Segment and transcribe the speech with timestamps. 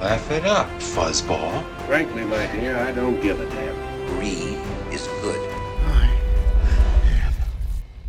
[0.00, 1.64] Laugh it up, fuzzball.
[1.88, 3.74] Frankly, my dear, I don't give a damn.
[4.14, 4.56] Brie
[4.92, 5.40] is good.
[5.90, 6.08] I
[7.24, 7.34] am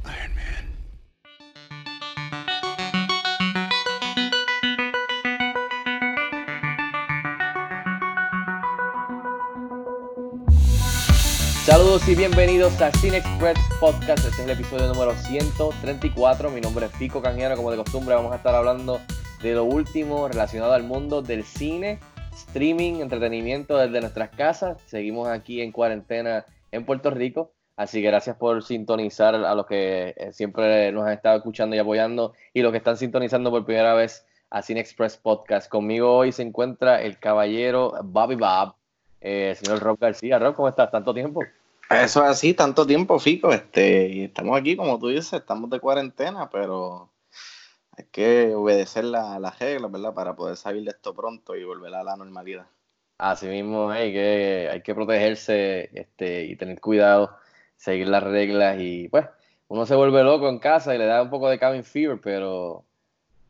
[0.06, 0.66] Iron Man.
[11.66, 14.26] Saludos y bienvenidos a Cine Express Podcast.
[14.26, 16.52] Este es el episodio número 134.
[16.52, 17.56] Mi nombre es Fico Canjero.
[17.56, 19.02] Como de costumbre, vamos a estar hablando
[19.42, 22.00] de lo último relacionado al mundo del cine,
[22.34, 24.82] streaming, entretenimiento desde nuestras casas.
[24.86, 27.52] Seguimos aquí en cuarentena en Puerto Rico.
[27.78, 31.80] Así que gracias por sintonizar a los que eh, siempre nos han estado escuchando y
[31.80, 35.70] apoyando y los que están sintonizando por primera vez a Cine Express Podcast.
[35.70, 38.74] Conmigo hoy se encuentra el caballero Bobby Bob,
[39.22, 40.40] eh, señor Rob García.
[40.40, 40.92] Rob, ¿cómo estás?
[40.92, 41.42] ¿Tanto tiempo?
[41.90, 43.52] Eso es así, tanto tiempo, Fico.
[43.52, 47.10] Este, y estamos aquí, como tú dices, estamos de cuarentena, pero
[48.00, 50.14] hay que obedecer las la reglas, ¿verdad?
[50.14, 52.68] Para poder salir de esto pronto y volver a la normalidad.
[53.18, 57.38] Así mismo, hay que, hay que protegerse este, y tener cuidado,
[57.76, 59.28] seguir las reglas y pues
[59.68, 62.86] uno se vuelve loco en casa y le da un poco de cabin fever, pero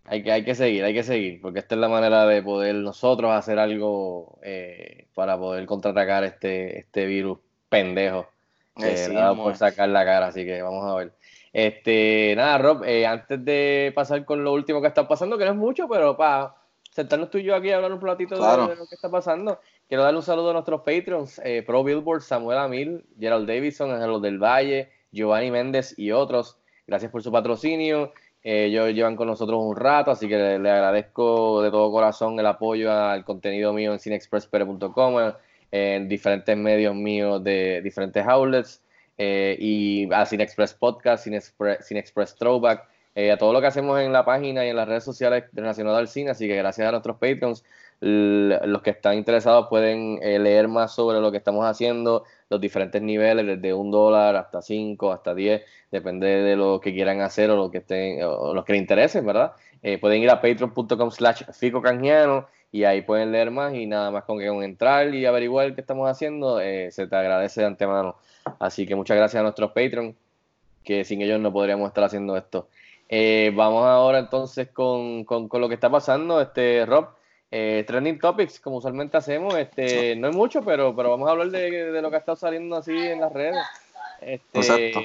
[0.06, 2.76] hay que, hay que seguir, hay que seguir, porque esta es la manera de poder
[2.76, 7.40] nosotros hacer algo eh, para poder contraatacar este, este virus
[7.70, 8.28] pendejo
[8.76, 9.44] que Sí, dado mo.
[9.44, 11.14] por sacar la cara, así que vamos a ver.
[11.54, 15.52] Este, nada, Rob, eh, antes de pasar con lo último que está pasando, que no
[15.52, 16.56] es mucho, pero para
[16.92, 18.68] sentarnos tú y yo aquí a hablar un platito de- Claro.
[18.68, 22.22] de, lo que está pasando, quiero darle un saludo a nuestros Patreons, eh, Pro Billboard,
[22.22, 26.58] Samuel Amil, Gerald Davidson, Ángel del Valle, Giovanni Méndez y otros.
[26.86, 28.12] Gracias por su patrocinio.
[28.44, 32.40] Eh, ellos llevan con nosotros un rato, así que le, le agradezco de todo corazón
[32.40, 35.16] el apoyo al contenido mío en cinexpresspere.com,
[35.72, 38.82] en diferentes medios míos de diferentes outlets,
[39.20, 43.60] eh, y a Cine Express Podcast, Cine Express, Cine Express Throwback, eh, a todo lo
[43.60, 46.56] que hacemos en la página y en las redes sociales relacionadas al cine, así que
[46.56, 47.66] gracias a nuestros Patreons,
[48.00, 53.02] los que están interesados pueden eh, leer más sobre lo que estamos haciendo, los diferentes
[53.02, 57.58] niveles, desde un dólar hasta cinco, hasta diez, depende de lo que quieran hacer o
[57.58, 59.52] lo que estén, o los que les interesen, ¿verdad?
[59.82, 64.12] Eh, pueden ir a patreon.com slash fico canjiano y ahí pueden leer más y nada
[64.12, 68.16] más con que con entrar y averiguar qué estamos haciendo, se te agradece de antemano.
[68.60, 70.16] Así que muchas gracias a nuestros Patreon,
[70.84, 72.68] que sin ellos no podríamos estar haciendo esto.
[73.08, 77.08] Eh, vamos ahora entonces con, con, con lo que está pasando, este Rob.
[77.52, 81.50] Eh, trending topics, como usualmente hacemos, este, no es mucho, pero, pero vamos a hablar
[81.50, 83.58] de, de lo que ha estado saliendo así en las redes.
[84.22, 85.00] Este, Exacto.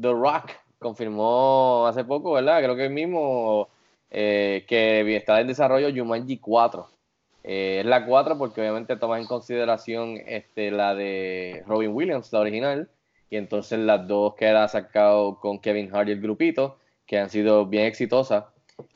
[0.00, 0.50] The Rock
[0.80, 2.62] confirmó hace poco, ¿verdad?
[2.62, 3.68] Creo que el mismo
[4.10, 6.88] eh, que está en desarrollo Jumanji 4.
[7.42, 12.40] Eh, es la 4 porque obviamente toma en consideración este, la de Robin Williams, la
[12.40, 12.90] original,
[13.30, 17.30] y entonces las dos que ha sacado con Kevin Hart y el grupito, que han
[17.30, 18.44] sido bien exitosas.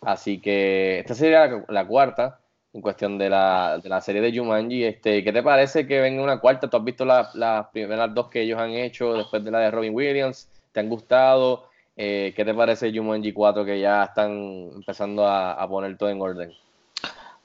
[0.03, 2.41] Así que esta sería la, la cuarta
[2.73, 4.85] en cuestión de la, de la serie de Jumanji.
[4.85, 6.69] Este, ¿Qué te parece que venga una cuarta?
[6.69, 9.71] ¿Tú has visto la- las primeras dos que ellos han hecho después de la de
[9.71, 10.51] Robin Williams?
[10.73, 11.69] ¿Te han gustado?
[11.97, 14.33] Eh, ¿Qué te parece Jumanji 4 que ya están
[14.75, 16.53] empezando a, a poner todo en orden?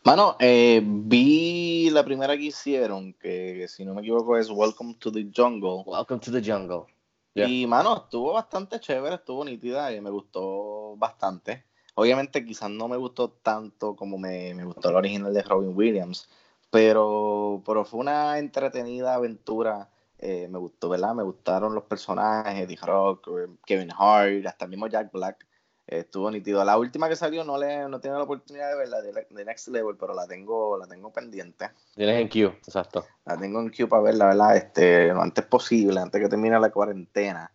[0.09, 5.11] Mano, eh, vi la primera que hicieron, que si no me equivoco es Welcome to
[5.11, 5.83] the Jungle.
[5.85, 6.87] Welcome to the jungle.
[7.35, 7.47] Yeah.
[7.47, 11.65] Y mano, estuvo bastante chévere, estuvo nítida y me gustó bastante.
[11.93, 16.27] Obviamente quizás no me gustó tanto como me, me gustó el original de Robin Williams,
[16.71, 19.91] pero, pero fue una entretenida aventura.
[20.17, 21.13] eh, me gustó, ¿verdad?
[21.13, 25.45] Me gustaron los personajes, The Rock, eh, Kevin Hart, hasta el mismo Jack Black.
[25.97, 26.63] Estuvo nítido.
[26.63, 29.67] La última que salió no le no tiene la oportunidad de verla de, de Next
[29.69, 31.69] Level, pero la tengo, la tengo pendiente.
[31.95, 33.05] Tienes en Q, exacto.
[33.25, 34.55] La tengo en queue para verla, ¿verdad?
[34.57, 37.51] Este, lo antes posible, antes que termine la cuarentena.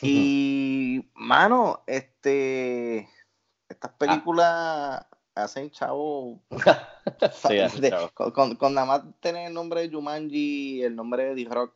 [0.00, 3.08] Y, mano, este,
[3.68, 5.04] estas películas
[5.34, 6.40] hacen chavo.
[7.32, 8.10] Sí, hacen de- chavo.
[8.14, 11.74] Con, con- con nada más tener el nombre de Jumanji, el nombre de D-Rock,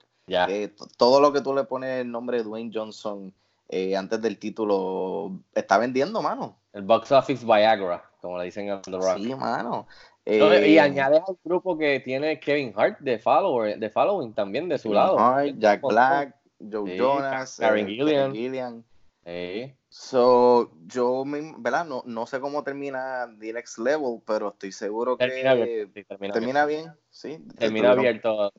[0.49, 3.33] eh, todo lo que tú le pones el nombre de Dwayne Johnson
[3.69, 6.57] eh, antes del título está vendiendo, mano.
[6.73, 9.17] El box office Viagra, como le dicen a The Rock.
[9.19, 9.87] Sí, mano.
[10.27, 14.69] No, y Eh, añades al grupo que tiene Kevin Hart de, follower, de following también
[14.69, 15.19] de su lado.
[15.19, 15.83] Hart, Jack.
[15.83, 18.33] Black, Joe Sí, Jonas, Karen eh, Gillian.
[18.33, 18.85] Gillian.
[19.25, 19.75] Sí.
[19.89, 21.85] So, yo, me- ¿verdad?
[21.85, 26.35] No, no sé cómo termina The Next Level, pero estoy seguro Termina que sí, termina
[26.35, 27.39] termina bien, ¿sí?
[27.59, 28.53] Termina abierto.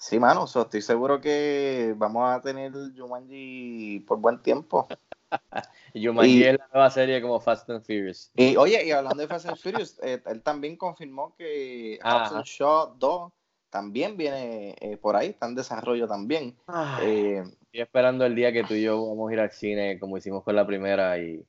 [0.00, 4.88] Sí, mano, so, estoy seguro que vamos a tener Jumanji por buen tiempo.
[5.94, 8.32] Jumanji Y- es la nueva serie como Fast and Furious.
[8.34, 11.98] Y oye, y hablando de Fast and Furious, eh, él también confirmó que.
[12.02, 13.30] Hobbs and Shaw 2
[13.68, 16.56] también viene eh, por ahí, está en desarrollo también.
[17.02, 20.16] Eh, Estoy esperando el día que tú y yo vamos a ir al cine como
[20.16, 21.44] hicimos con la primera y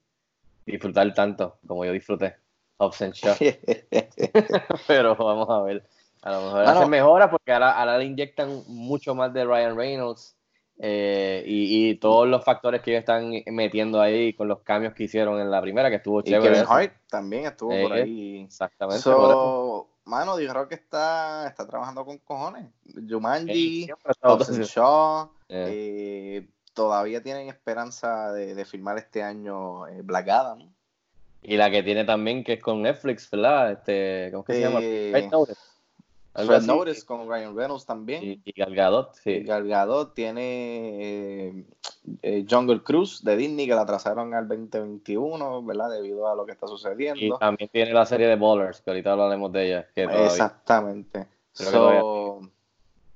[0.65, 2.35] disfrutar tanto como yo disfruté.
[2.79, 3.35] Hobbs and Shaw.
[4.87, 5.87] Pero vamos a ver.
[6.23, 6.79] A lo mejor Mano.
[6.79, 10.35] hacen mejoras porque ahora, ahora le inyectan mucho más de Ryan Reynolds
[10.77, 15.03] eh, y, y todos los factores que ellos están metiendo ahí con los cambios que
[15.03, 16.43] hicieron en la primera, que estuvo y chévere.
[16.43, 16.71] Kevin eso.
[16.73, 18.43] Hart también estuvo por Eh, ahí.
[18.43, 19.01] Exactamente.
[19.01, 22.65] So, mano, yo creo que está, está trabajando con cojones.
[23.09, 23.89] Jumanji,
[24.23, 30.71] and Shaw, Eh, eh, todavía tienen esperanza de, de filmar este año Black Adam.
[31.43, 33.71] Y la que tiene también, que es con Netflix, ¿verdad?
[33.71, 34.79] Este, ¿Cómo es que se llama?
[36.35, 37.05] Eh, Red Notice.
[37.05, 38.23] Con Ryan Reynolds también.
[38.23, 39.39] Y, y Gal Gadot, Y sí.
[39.43, 40.41] Gal Gadot tiene
[41.51, 41.63] eh,
[42.21, 45.89] eh, Jungle Cruise de Disney que la trazaron al 2021, ¿verdad?
[45.91, 47.37] Debido a lo que está Y sucediendo.
[47.37, 49.87] también tiene la serie de Ballers, que ahorita hablaremos de ella.
[49.93, 51.27] Que Exactamente.
[51.53, 52.39] So,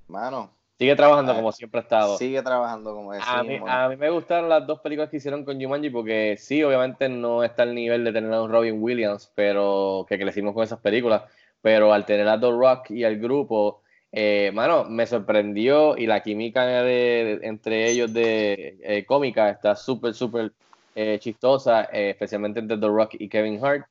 [0.08, 2.18] mano, sigue trabajando Ah, como siempre ha estado.
[2.18, 3.46] sigue trabajando como A decimos.
[3.48, 7.08] mí, a mí me gustaron las dos películas que hicieron con Jumanji porque sí, obviamente
[7.08, 10.80] no está al nivel de tener a un Robin Williams, pero que crecimos con esas
[10.80, 11.24] películas,
[11.66, 13.82] pero al tener a The Rock y al grupo,
[14.12, 19.76] eh, mano, me sorprendió y la química de- de- entre ellos de eh, cómica está
[19.76, 20.54] súper, súper
[20.96, 23.88] eh, chistosa, eh, especialmente entre The Rock y Kevin Hart.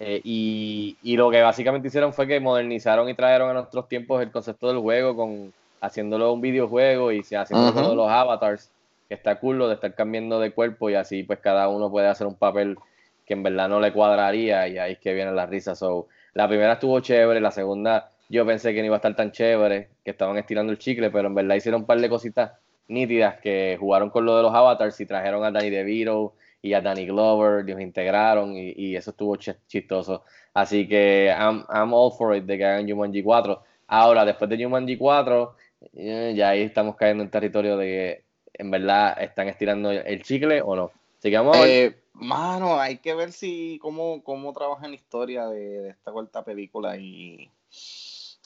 [0.00, 4.22] Eh, y, y lo que básicamente hicieron fue que modernizaron y trajeron a nuestros tiempos
[4.22, 7.74] el concepto del juego con haciéndolo un videojuego y se- haciendo Ujú.
[7.74, 8.72] todos los avatars,
[9.08, 12.08] que está cool lo de estar cambiando de cuerpo y así pues cada uno puede
[12.08, 12.76] hacer un papel
[13.24, 15.78] que en verdad no le cuadraría y ahí es que vienen las risas.
[15.78, 19.32] So, la primera estuvo chévere, la segunda yo pensé que no iba a estar tan
[19.32, 22.52] chévere, que estaban estirando el chicle, pero en verdad hicieron un par de cositas
[22.88, 26.80] nítidas que jugaron con lo de los avatars y trajeron a Danny DeVito y a
[26.80, 30.24] Danny Glover, los integraron y, eso estuvo ch- chistoso.
[30.54, 33.62] Así que I'm, I'm all for it de que hagan Jumanji 4.
[33.86, 35.54] Ahora, después de Jumanji 4,
[35.94, 40.60] eh, ya ahí estamos cayendo en territorio de que en verdad están estirando el chicle
[40.60, 40.90] o no.
[41.18, 41.70] Así que vamos a ver.
[41.70, 46.44] Eh, mano, hay que ver si cómo, cómo trabajan la historia de, de esta cuarta
[46.44, 47.50] película y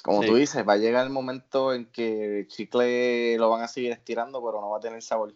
[0.04, 0.26] como Sí.
[0.26, 3.92] tú dices, va a llegar el momento en que el chicle lo van a seguir
[3.92, 5.34] estirando, pero no va a tener sabor.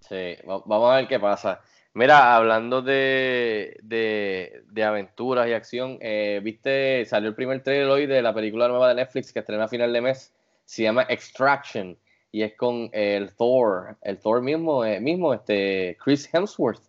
[0.00, 1.60] Sí, va- vamos a ver qué pasa.
[1.94, 8.06] Mira, hablando de, de, de aventuras y acción, eh, viste, salió el primer trailer hoy
[8.06, 10.34] de la película nueva de Netflix que estrena a final de mes,
[10.64, 11.98] se llama Extraction
[12.30, 16.82] y es con el Thor, el Thor mismo, eh, mismo este, Chris Hemsworth.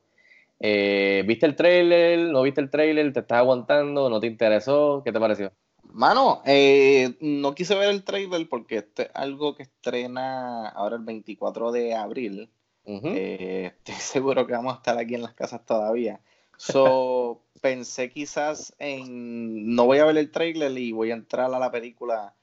[0.60, 2.20] Eh, ¿Viste el trailer?
[2.32, 3.14] ¿No viste el trailer?
[3.14, 4.10] ¿Te estás aguantando?
[4.10, 5.02] ¿No te interesó?
[5.04, 5.52] ¿Qué te pareció?
[5.84, 11.04] Mano, eh, no quise ver el trailer porque este es algo que estrena ahora el
[11.04, 12.50] 24 de abril.
[12.86, 16.22] Eh, estoy seguro que vamos a estar aquí en las casas todavía.
[16.58, 19.76] So, pensé quizás en.
[19.76, 22.36] No voy a ver el trailer y voy a entrar a la película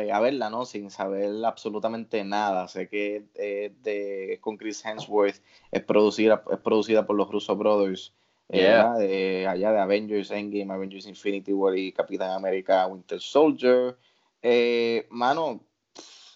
[0.00, 0.64] a verla, ¿no?
[0.64, 2.68] Sin saber absolutamente nada.
[2.68, 5.36] Sé que es de, con Chris Hemsworth,
[5.70, 8.14] es producida, es producida por los Russo Brothers.
[8.48, 13.96] eh, de allá de Avengers Endgame, Avengers Infinity War y Capitán América Winter Soldier.
[14.42, 15.64] Eh, mano,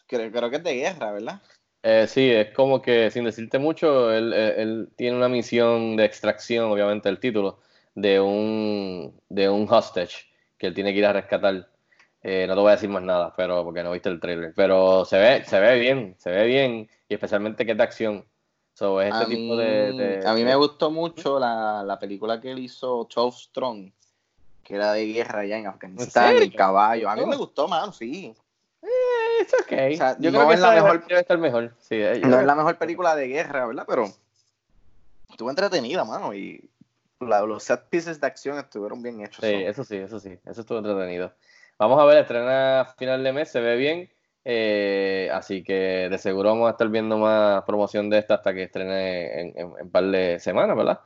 [0.07, 1.43] creo, creo que es de guerra, ¿verdad?
[1.83, 6.05] Eh, sí, es como que, sin decirte mucho, él, él- él tiene una misión de
[6.05, 7.61] extracción, obviamente, el título,
[7.95, 10.27] de un, de un hostage
[10.59, 11.71] que él tiene que ir a rescatar.
[12.29, 14.53] Eh, no te voy a decir más nada, pero porque no viste el trailer.
[14.57, 18.25] Pero se ve, se ve bien, se ve bien, y especialmente que es de acción.
[18.75, 21.99] So, es este a, tipo mí, de, de- a mí me gustó mucho la, la
[22.01, 23.93] película que él hizo, 12 Strong,
[24.65, 26.43] que era de guerra allá en Afganistán, serio?
[26.43, 27.09] el caballo.
[27.09, 27.27] A mí Oh.
[27.29, 28.35] me gustó, mano, sí.
[28.83, 28.89] Eh,
[29.43, 29.95] it's okay.
[29.95, 31.75] O sea, Yo no creo que es la mejor- debe estar mejor.
[31.79, 33.85] Sí, eh, No es la mejor película de guerra, ¿verdad?
[33.87, 34.13] Pero
[35.31, 36.69] estuvo entretenida, mano, y
[37.21, 39.45] la- los set pieces de acción estuvieron bien hechos.
[39.45, 39.59] Sí, so.
[39.71, 41.33] eso sí, eso sí, eso estuvo entretenido.
[41.79, 44.11] Vamos a ver, estrena a final de mes, se ve bien,
[44.45, 48.63] eh, así que de seguro vamos a estar viendo más promoción de esta hasta que
[48.65, 51.01] estrene en, en- en par de semanas, ¿verdad?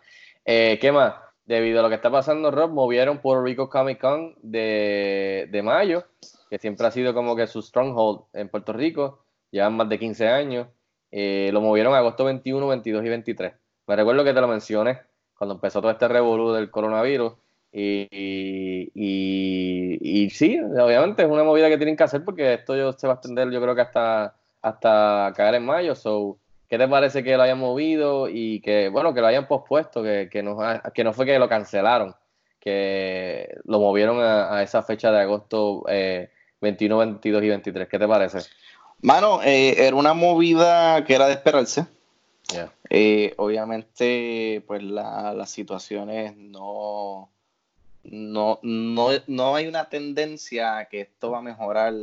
[0.44, 1.14] Eh, ¿qué más?
[1.44, 6.04] Debido a lo que está pasando, Rob, movieron Puerto Rico Comic Con de, de mayo,
[6.48, 10.28] que siempre ha sido como que su stronghold en Puerto Rico, llevan más de 15
[10.28, 10.68] años,
[11.10, 13.54] eh, lo movieron agosto 21, 22 y 23.
[13.88, 15.00] Me recuerdo que te lo mencioné
[15.36, 17.32] cuando empezó todo este revolú del coronavirus.
[17.72, 22.92] Y, y, y- sí, obviamente es una movida que tienen que hacer porque esto yo-
[22.92, 25.94] se va a extender yo creo que hasta, hasta caer en mayo.
[25.94, 26.36] So,
[26.68, 30.28] ¿Qué te parece que lo hayan movido y que, bueno, que lo hayan pospuesto, que,
[30.30, 30.56] que, no,
[30.94, 32.14] que no fue que lo cancelaron,
[32.60, 37.88] que lo movieron a, a esa fecha de agosto eh, 21, 22 y 23?
[37.88, 38.38] ¿Qué te parece?
[39.02, 41.86] Mano, eh, era una movida que era de esperarse.
[42.52, 42.70] Yeah.
[42.88, 47.30] Eh, obviamente, pues la- las situaciones no,
[48.10, 51.94] no, no, no hay una tendencia a que esto va a mejorar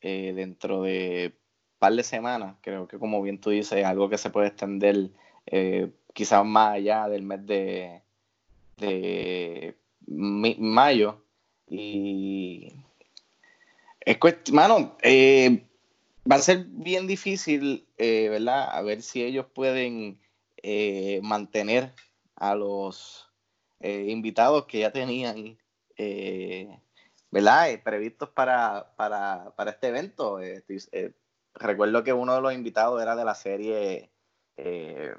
[0.00, 2.56] eh, dentro de un par de semanas.
[2.62, 5.10] Creo que como bien tú dices, es algo que se puede extender
[5.46, 8.00] eh, quizás más allá del mes de,
[8.78, 11.22] de mayo.
[11.68, 12.72] Y
[14.00, 14.18] es
[14.50, 15.62] mano, eh,
[16.30, 18.70] va a ser bien difícil, ¿verdad?
[18.70, 20.18] A ver si ellos pueden
[21.22, 21.92] mantener
[22.36, 23.28] a los
[23.84, 25.58] eh, invitados que ya tenían,
[25.98, 26.78] eh,
[27.30, 27.70] ¿verdad?
[27.70, 30.38] Eh, previstos para, para, para este evento.
[31.54, 34.08] Recuerdo que uno de los invitados era de la serie
[34.56, 35.14] The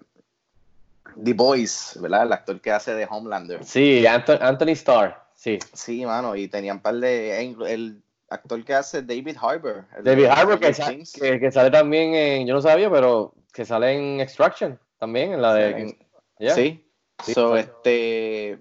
[1.34, 2.24] Boys, ¿verdad?
[2.24, 3.64] El actor que hace de Homelander.
[3.64, 5.60] Sí, Anthony, Anthony Starr, sí.
[5.72, 7.40] Sí, mano, y tenían un par de...
[7.68, 9.86] El actor que hace David Harbour.
[10.02, 14.20] David Harbour, que, que, que sale también en, yo no sabía, pero que sale en
[14.20, 15.70] Extraction también, en la de...
[15.70, 16.06] En-
[16.38, 16.54] Yeah.
[16.54, 16.85] Sí.
[17.24, 18.60] So, este,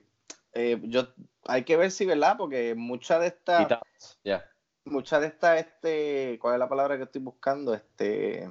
[0.52, 1.08] eh, yo,
[1.46, 2.36] hay que ver si, ¿verdad?
[2.36, 4.48] Porque mucha de esta, Quitados, ya.
[4.84, 7.74] mucha de esta, este, ¿cuál es la palabra que estoy buscando?
[7.74, 8.50] Este,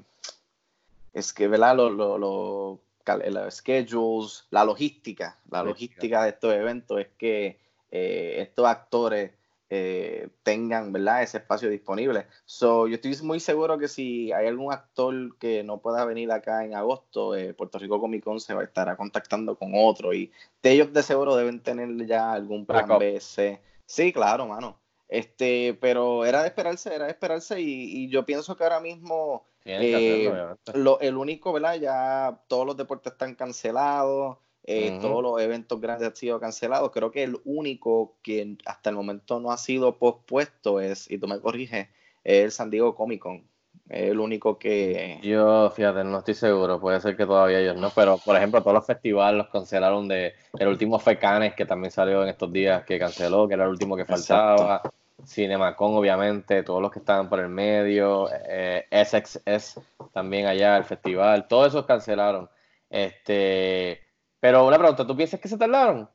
[1.13, 1.75] es que, ¿verdad?
[1.75, 5.95] Los, los, los, schedules, la logística, la Logística.
[5.95, 7.59] logística de estos eventos es que
[7.91, 9.31] eh, estos actores
[9.75, 11.23] eh, tengan, ¿verdad?
[11.23, 12.27] Ese espacio disponible.
[12.45, 16.63] So, yo estoy muy seguro que si hay algún actor que no pueda venir acá
[16.63, 20.31] en agosto, eh, Puerto Rico Comic Con se va a estar contactando con otro y
[20.61, 22.87] de ellos de seguro deben tener ya algún plan.
[22.99, 23.59] B, C.
[23.85, 24.79] Sí, claro, mano.
[25.07, 29.45] Este, pero era de esperarse, era de esperarse y, y yo pienso que ahora mismo
[29.63, 30.71] Tienen que Eh, hacerlo, obviamente.
[30.73, 31.75] lo, el único, ¿verdad?
[31.75, 36.91] Ya todos los deportes están cancelados, eh, todos los eventos grandes han sido cancelados.
[36.91, 41.27] Creo que el único que hasta el momento no ha sido pospuesto es, y tú
[41.27, 41.87] me corriges,
[42.23, 43.43] es el San Diego Comic Con.
[43.89, 45.19] El único que...
[45.21, 48.75] Yo, fíjate, no estoy seguro, puede ser que todavía ellos no, pero por ejemplo, todos
[48.75, 52.85] los festivales los cancelaron de, el último fue Cannes, que también salió en estos días,
[52.85, 54.81] que canceló, que era el último que faltaba,
[55.27, 59.79] Cinemacon, obviamente, todos los que estaban por el medio, eh, SXS
[60.13, 62.49] también allá, el festival, todos esos cancelaron.
[62.89, 64.01] Este,
[64.43, 66.09] pero una pregunta, ¿tú piensas que se tardaron?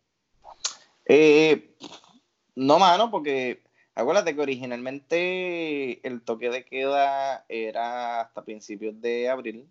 [1.06, 1.74] Eh,
[2.54, 3.62] no, mano, porque
[3.94, 9.66] acuérdate que originalmente el toque de queda era hasta principios de abril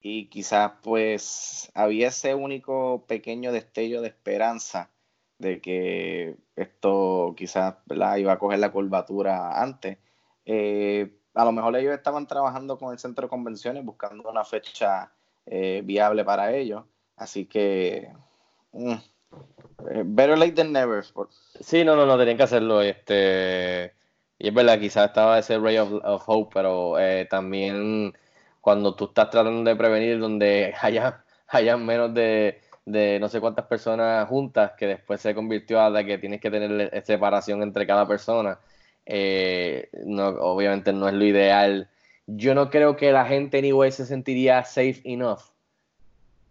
[0.00, 4.88] y quizás pues había ese único pequeño destello de esperanza
[5.36, 7.74] de que esto quizás
[8.16, 9.98] iba a coger la curvatura antes.
[10.46, 15.12] Eh, a lo mejor ellos estaban trabajando con el centro de convenciones buscando una fecha
[15.44, 18.12] eh, viable para ellos, así que...
[18.72, 18.94] mm,
[19.90, 21.04] eh, Better late than never.
[21.60, 22.82] Sí, no, no, no, tenían que hacerlo.
[22.82, 23.94] Este,
[24.38, 25.92] y es verdad, quizás estaba ese ray of,
[26.28, 28.14] hope, pero eh, también
[28.60, 33.66] cuando tú estás tratando de prevenir donde haya, haya menos de, de no sé cuántas
[33.66, 38.06] personas juntas, que después se convirtió a la que tienes que tener separación entre cada
[38.08, 38.58] persona,
[39.06, 41.90] eh, no, obviamente no es lo ideal.
[42.26, 45.40] Yo no creo que la gente anyway se sentiría safe enough.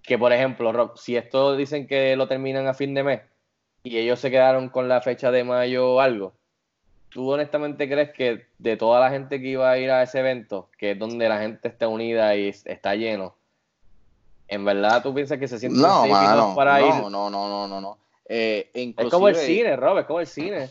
[0.04, 3.22] Que por ejemplo, Rob, si esto dicen que lo terminan a fin de mes,
[3.84, 6.34] y ellos se quedaron con la fecha de mayo o algo,
[7.10, 10.70] ¿tú honestamente crees que de toda la gente que iba a ir a ese evento,
[10.78, 13.36] que es donde la gente está unida y es- está lleno,
[14.48, 16.54] en verdad tú piensas que se sienten No, mano.
[16.56, 16.88] para ir?
[16.96, 17.98] No, no, no, no, no, no.
[18.28, 20.70] Eh, Es como el inclusive- cine, Rob, es como el cine.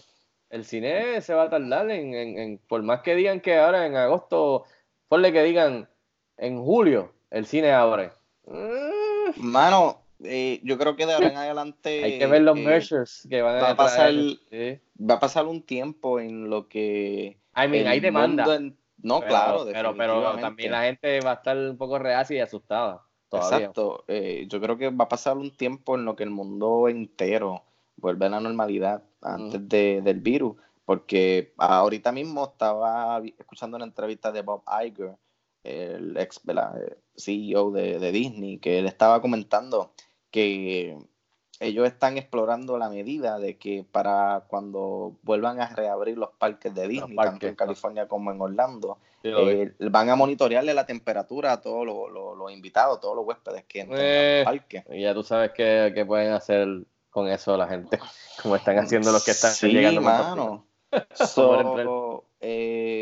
[0.51, 3.87] El cine se va a tardar en, en- en- por más que digan que ahora
[3.87, 4.65] en agosto,
[5.09, 5.89] ponle que digan
[6.37, 8.11] en julio, el cine abre.
[8.47, 9.02] Mm,
[9.37, 12.03] Mano, eh, yo creo que de ahora en adelante.
[12.05, 14.13] hay que ver los eh, measures que van a, va a pasar-
[14.51, 14.81] sí.
[15.03, 17.39] Va a pasar un tiempo en lo que.
[17.57, 18.55] I mean, hay demanda.
[18.57, 22.37] en- No, Pero- claro, pero, pero también la gente va a estar un poco reacia
[22.37, 23.57] y asustada todavía.
[23.59, 24.05] Exacto.
[24.07, 27.65] eh, yo creo que va a pasar un tiempo en lo que el mundo entero
[27.97, 30.57] vuelve a la normalidad antes de- del virus.
[30.85, 35.17] Porque ahorita mismo estaba escuchando una entrevista de Bob Iger,
[35.65, 36.75] el ex ¿verdad?
[37.17, 39.93] CEO de, de Disney, que él estaba comentando
[40.31, 40.97] que
[41.61, 46.89] ellos están explorando la medida de que para cuando vuelvan a reabrir los parques de
[46.89, 51.61] Disney, tanto en California como en Orlando, Sí, eh, van a monitorearle la temperatura a
[51.61, 54.85] todos los, los- los invitados, todos los huéspedes que entran Eh, al parque.
[54.91, 56.67] Y ya tú sabes qué, qué pueden hacer
[57.09, 58.01] con eso la gente,
[58.43, 60.67] como están haciendo los que están sí, llegando mano.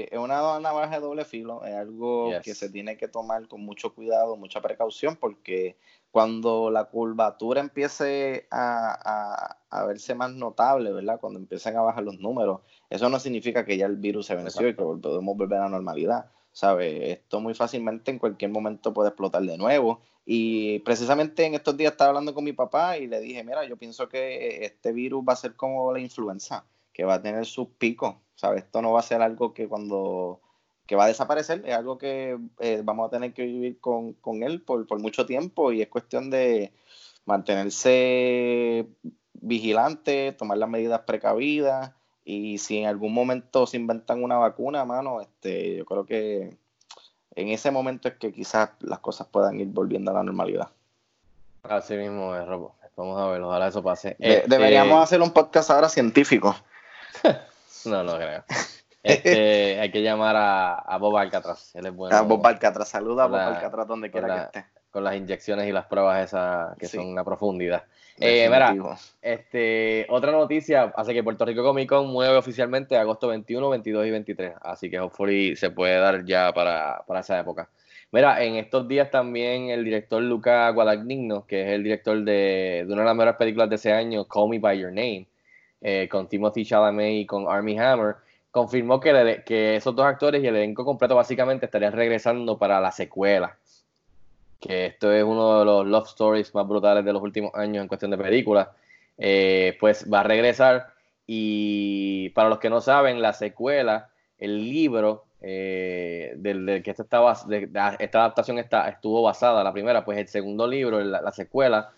[0.00, 2.42] Eh, es una navaja de doble filo, es algo Yes.
[2.42, 5.76] que se tiene que tomar con mucho cuidado, mucha precaución, porque
[6.10, 11.20] cuando la curvatura empiece a, a- a verse más notable, ¿verdad?
[11.20, 14.66] Cuando empiecen a bajar los números, eso no significa que ya el virus se venció
[14.68, 17.00] y que podemos volver a la normalidad, ¿sabes?
[17.18, 20.00] Esto muy fácilmente en cualquier momento puede explotar de nuevo.
[20.26, 23.76] Y precisamente en estos días estaba hablando con mi papá y le dije, mira, yo
[23.76, 27.68] pienso que este virus va a ser como la influenza, que va a tener sus
[27.78, 28.64] picos, ¿sabes?
[28.64, 30.40] Esto no va a ser algo que cuando
[30.86, 34.42] que va a desaparecer, es algo que eh, vamos a tener que vivir con, con
[34.42, 36.72] él por, por mucho tiempo y es cuestión de
[37.26, 38.86] mantenerse
[39.34, 41.92] vigilante, tomar las medidas precavidas
[42.24, 46.56] y si en algún momento se inventan una vacuna, mano, este, yo creo que
[47.36, 50.70] en ese momento es que quizás las cosas puedan ir volviendo a la normalidad.
[51.62, 52.74] Así mismo es, Robo.
[52.96, 54.16] Vamos a ver, ojalá eso pase.
[54.18, 56.56] De- Este, deberíamos hacer un podcast ahora científico.
[57.86, 58.44] No, no creo.
[59.02, 61.74] Este, hay que llamar a, a Bob Alcatraz.
[61.74, 62.14] Él es bueno.
[62.14, 64.64] a Bob Alcatraz, saluda a Bob la- Alcatraz donde quiera con que la- esté.
[64.90, 66.98] Con las inyecciones y las pruebas esas que Sí.
[66.98, 67.84] son a profundidad.
[68.18, 68.74] Eh, mira,
[69.22, 74.10] este, otra noticia hace que Puerto Rico Comic Con mueve oficialmente agosto 21, 22 y
[74.10, 74.52] 23.
[74.60, 77.70] Así que hopefully se puede dar ya para, para esa época.
[78.12, 82.92] Mira, en estos días también el director Luca Guadagnino, que es el director de, de
[82.92, 85.26] una de las mejores películas de ese año, Call Me By Your Name,
[85.80, 88.16] eh, con Timothy Chalamet y con Armie Hammer,
[88.50, 93.56] confirmó que, esos dos actores y el elenco completo básicamente estarían regresando para la secuela.
[94.60, 97.88] Que esto es uno de los love stories más brutales de los últimos años en
[97.88, 98.68] cuestión de películas.
[99.16, 100.88] Eh, pues va a regresar
[101.26, 107.20] y para los que no saben, la secuela, el libro eh, del, que esta, está
[107.20, 107.68] bas- de-
[107.98, 111.90] esta adaptación está, estuvo basada, la primera, pues el segundo libro, la, la secuela,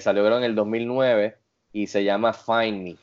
[0.00, 1.36] salió en el 2009
[1.72, 2.96] y se llama Find Me.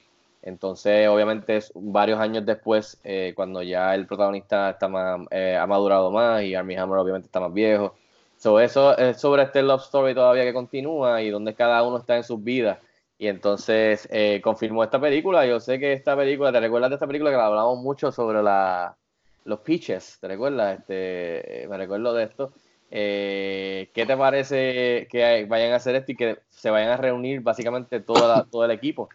[0.48, 6.10] Entonces, obviamente, varios años después, eh, cuando ya el protagonista está más, eh, ha madurado
[6.10, 7.96] más y Armie Hammer obviamente está más viejo.
[8.38, 12.16] So, eso es sobre este love story todavía que continúa y donde cada uno está
[12.16, 12.77] en sus vidas.
[13.18, 15.46] Y entonces eh, confirmó esta película.
[15.46, 18.42] Yo sé que esta película, ¿te recuerdas de esta película que la hablamos mucho sobre
[18.42, 18.96] la,
[19.44, 20.18] los pitches?
[20.22, 20.79] ¿Te recuerdas?
[20.79, 22.53] Este, eh, me recuerdo de esto.
[22.90, 27.42] Eh, ¿Qué te parece que vayan a hacer esto y que se vayan a reunir
[27.42, 29.10] básicamente toda todo el equipo?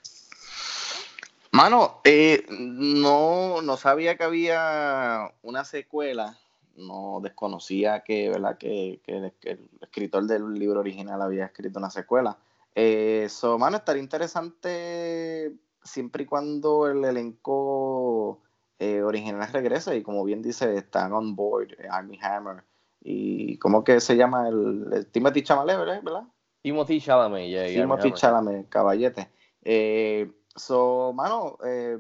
[1.53, 6.39] Mano, eh, no, no sabía que había una secuela,
[6.77, 8.57] no desconocía que, ¿verdad?
[8.57, 12.39] Que, que el, que el escritor del libro original había escrito una secuela.
[12.75, 15.53] Eh, so, mano, estaría interesante
[15.85, 18.41] siempre y cuando el elenco
[18.79, 22.65] eh, original regrese y como bien dice, están on board, eh, Armie Hammer
[23.05, 24.49] y ¿cómo que se llama?
[24.49, 26.25] El, el Timothy Chalamet, ¿verdad?
[26.63, 28.13] Timothy Chalamet yeah, Timothy.
[28.13, 29.29] Chalamet, caballete.
[29.65, 31.99] Eh, so, mano, eh,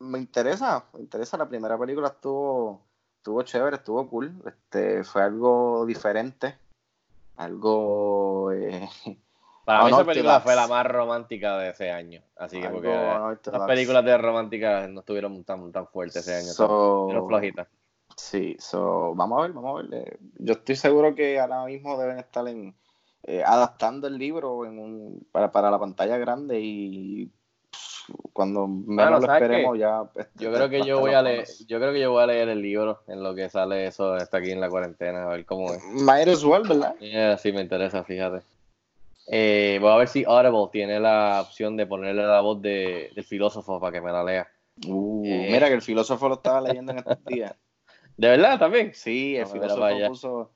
[0.00, 1.36] me interesa, me interesa.
[1.36, 4.42] La primera película estuvo, estuvo chévere, estuvo cool.
[4.46, 6.58] Este, fue algo diferente,
[7.36, 8.52] algo.
[8.52, 8.88] Eh,
[9.64, 12.22] Para mí esa película fue la más romántica de ese año.
[12.36, 16.52] Así que porque las películas de románticas no estuvieron tan, tan fuertes ese año.
[16.52, 17.68] So- flojitas.
[18.16, 19.94] Sí, so, vamos a ver, vamos a ver.
[19.94, 22.74] Eh, Yo estoy seguro que ahora mismo deben estar en,
[23.22, 27.30] eh, adaptando el libro en un, para, para la pantalla grande y
[28.32, 30.02] cuando menos Bueno, lo ¿sabes esperemos ya.
[30.16, 32.48] este, Yo creo que yo voy a leer, yo creo que yo voy a leer
[32.48, 35.72] el libro en lo que sale eso está aquí en la cuarentena, a ver cómo
[35.72, 35.82] es.
[35.84, 36.94] Might as well, ¿verdad?
[37.00, 38.42] Yeah, sí me interesa, fíjate.
[39.30, 43.24] Eh, voy a ver si Audible tiene la opción de ponerle la voz de, del
[43.24, 44.48] filósofo para que me la lea.
[44.86, 45.48] Uh, Eh.
[45.50, 47.54] Mira que el filósofo lo estaba leyendo en estos días.
[48.16, 48.92] ¿De verdad también?
[48.94, 50.50] Sí, el No, filósofo puso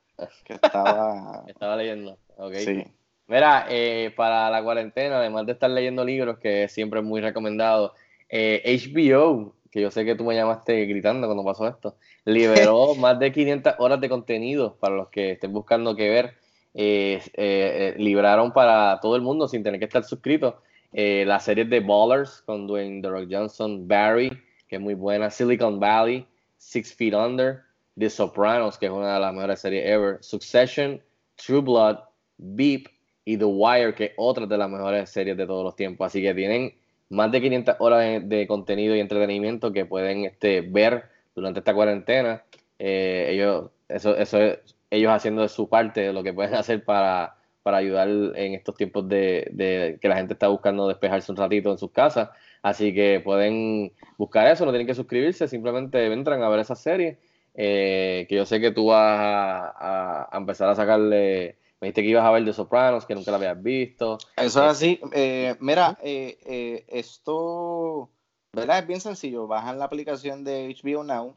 [0.44, 1.44] que estaba.
[1.48, 2.16] Estaba leyendo.
[2.37, 2.55] Ok.
[2.55, 2.85] Sí.
[3.32, 7.94] Mira, eh, para la cuarentena, además de estar leyendo libros, que siempre es muy recomendado,
[8.28, 13.18] eh, HBO, que yo sé que tú me llamaste gritando cuando pasó esto, liberó más
[13.18, 16.34] de 500 horas de contenido para los que estén buscando qué ver.
[16.74, 20.60] Eh, eh, eh, libraron para todo el mundo sin tener que estar suscrito
[20.92, 24.30] eh, las series de Ballers con Dwayne The Rock Johnson, Barry,
[24.68, 26.26] que es muy buena, Silicon Valley,
[26.58, 27.62] Six Feet Under,
[27.98, 31.00] The Sopranos, que es una de las mejores series ever, Succession,
[31.36, 31.96] True Blood,
[32.36, 32.91] Beep
[33.24, 36.06] y The Wire, que es otra de las mejores series de todos los tiempos.
[36.06, 36.74] Así que tienen
[37.08, 41.04] más de 500 horas de, contenido y entretenimiento que pueden este, ver
[41.35, 42.42] durante esta cuarentena.
[42.78, 44.58] Eh, ellos, eso, eso es
[44.90, 49.48] ellos haciendo su parte lo que pueden hacer para, para ayudar en estos tiempos de,
[49.52, 52.30] de que la gente está buscando despejarse un ratito en sus casas.
[52.62, 57.18] Así que pueden buscar eso, no tienen que suscribirse, simplemente entran a ver esa serie.
[57.54, 61.56] eh, que yo sé que tú vas a- a empezar a sacarle.
[61.82, 64.16] Me dijiste que ibas a ver The Sopranos, que nunca la habías visto.
[64.36, 65.00] Eso es así.
[65.12, 68.08] Eh, mira, eh, eh, esto,
[68.52, 68.78] ¿verdad?
[68.78, 69.48] Es bien sencillo.
[69.48, 71.34] Bajan la aplicación de HBO Now,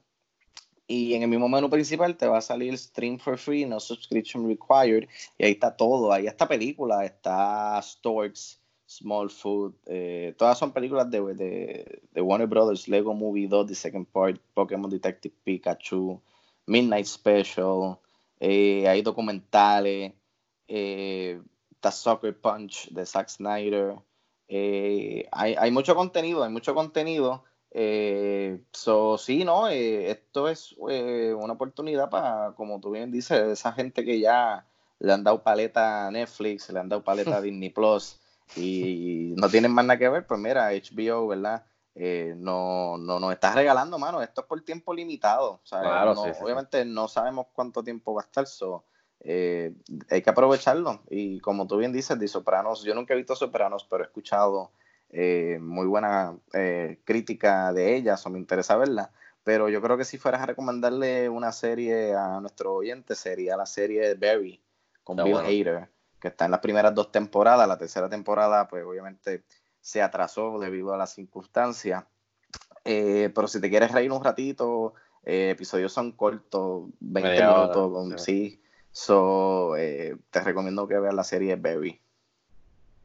[0.88, 4.48] y en el mismo menú principal te va a salir Stream for Free, no subscription
[4.48, 5.10] required.
[5.40, 6.12] Y ahí está todo.
[6.14, 9.74] Ahí está película, está Storks, Small Food.
[9.88, 14.40] eh, todas son películas de, de, de Warner Brothers, Lego Movie 2, The Second Part,
[14.54, 16.22] Pokémon Detective Pikachu,
[16.68, 17.98] Midnight Special.
[18.40, 20.14] eh, hay documentales.
[20.68, 23.96] Eh, está Soccer Punch de Zack Snyder.
[24.48, 27.44] eh, hay, hay mucho contenido, hay mucho contenido.
[27.72, 29.68] Eh, so, sí, ¿no?
[29.68, 34.66] Eh, esto es una oportunidad para, como tú bien dices, esa gente que ya
[35.00, 38.18] le han dado paleta a Netflix, le han dado paleta a Disney Plus
[38.56, 41.66] y no tienen más nada que ver, pues mira, HBO, ¿verdad?
[41.96, 44.22] Eh, no, no nos está regalando, mano.
[44.22, 45.60] Esto es por tiempo limitado.
[45.64, 46.44] O sea, Claro, no- sí, sí, sí.
[46.44, 48.86] obviamente no sabemos cuánto tiempo va a estar, so,
[49.22, 49.74] eh,
[50.10, 51.02] hay que aprovecharlo.
[51.10, 54.72] Y como tú bien dices, de Sopranos, yo nunca he visto Sopranos, pero he escuchado
[55.10, 59.12] eh, muy buena eh, crítica de ella, eso me interesa verla.
[59.44, 63.66] Pero yo creo que si fueras a recomendarle una serie a nuestro oyente, sería la
[63.68, 64.60] serie Barry
[65.04, 65.48] con Está Bill bueno.
[65.48, 67.68] Hader, que está en las primeras dos temporadas.
[67.68, 69.44] La tercera temporada, pues obviamente
[69.80, 72.04] se atrasó debido a las circunstancias.
[72.84, 77.62] Eh, pero si te quieres reír un ratito, eh, episodios son cortos, 20 Media hora,
[77.76, 78.50] minutos, con- sí.
[78.50, 78.62] sí.
[78.96, 82.00] So, eh, te recomiendo que veas la serie Barry.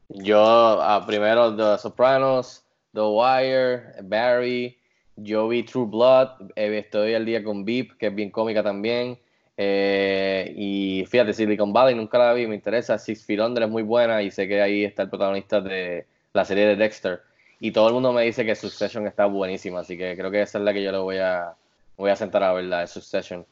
[0.09, 4.79] Yo, ah, primero The Sopranos, The Wire, Barry,
[5.16, 9.18] yo vi True Blood, eh, estoy al día con Beep, que es bien cómica también.
[9.57, 12.96] eh, y fíjate, Silicon Valley nunca la vi, me interesa.
[12.96, 16.44] Six Feet Under es muy buena y sé que ahí está el protagonista de la
[16.44, 17.20] serie de Dexter.
[17.59, 20.59] Y todo el mundo me dice que Succession está buenísima, así que creo que esa
[20.59, 21.57] es la que yo le voy a,
[21.96, 23.44] voy a sentar a ver, la de Succession.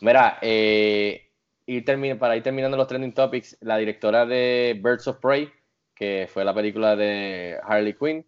[0.00, 1.24] Mira, eh,
[1.66, 1.84] ir
[2.18, 5.50] para ir terminando los trending topics, la directora de Birds of Prey,
[5.94, 8.26] que fue la película de Harley Quinn,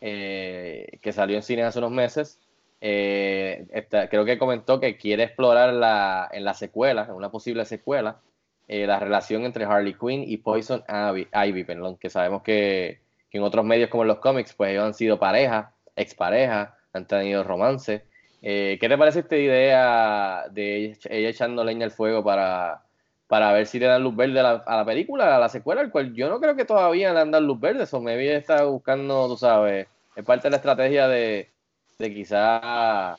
[0.00, 2.40] eh, que salió en cines hace unos meses.
[2.80, 3.66] eh,
[4.10, 8.20] creo que comentó que quiere explorar la, en la secuela, en una posible secuela,
[8.68, 13.38] eh, la relación entre Harley Quinn y Poison Ivy, Ivy, perdón, que sabemos que, que
[13.38, 17.42] en otros medios como en los cómics, pues ellos han sido pareja, expareja, han tenido
[17.44, 18.04] romance.
[18.40, 22.82] Eh, ¿Qué te parece esta idea de ella, echando leña al fuego para,
[23.26, 25.80] para ver si le dan luz verde a la, a la película, a la secuela,
[25.80, 28.64] el cual yo no creo que todavía le han dado luz verde, eso maybe está
[28.64, 31.50] buscando, tú sabes, es parte de la estrategia de,
[31.98, 33.18] de quizá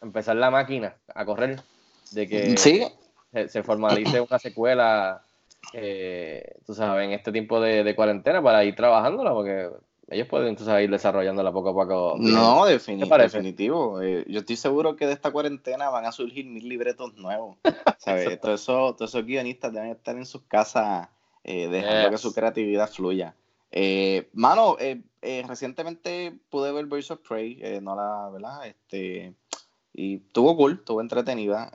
[0.00, 1.60] empezar la máquina a correr,
[2.12, 2.86] de que Sí.
[3.32, 5.22] se, se formalice una secuela,
[5.72, 9.68] eh, tú sabes, en este tiempo de, de cuarentena para ir trabajándola, porque
[10.10, 12.16] ellos pueden, sabes, ir desarrollándola poco a poco.
[12.18, 14.02] No, ¿Qué defini- definitivo.
[14.02, 17.58] Eh, yo estoy seguro que de esta cuarentena van a surgir mil libretos nuevos.
[17.98, 18.40] ¿sabes?
[18.40, 18.60] Todos
[19.00, 21.08] esos, guionistas deben estar en sus casas
[21.44, 22.10] eh, dejando Yes.
[22.10, 23.34] que su creatividad fluya.
[23.70, 25.00] Eh, mano, eh,
[25.46, 28.66] recientemente pude ver Birds of Prey, no la, ¿verdad?
[28.66, 29.34] Este,
[29.92, 31.72] y tuvo cool, tuvo entretenida.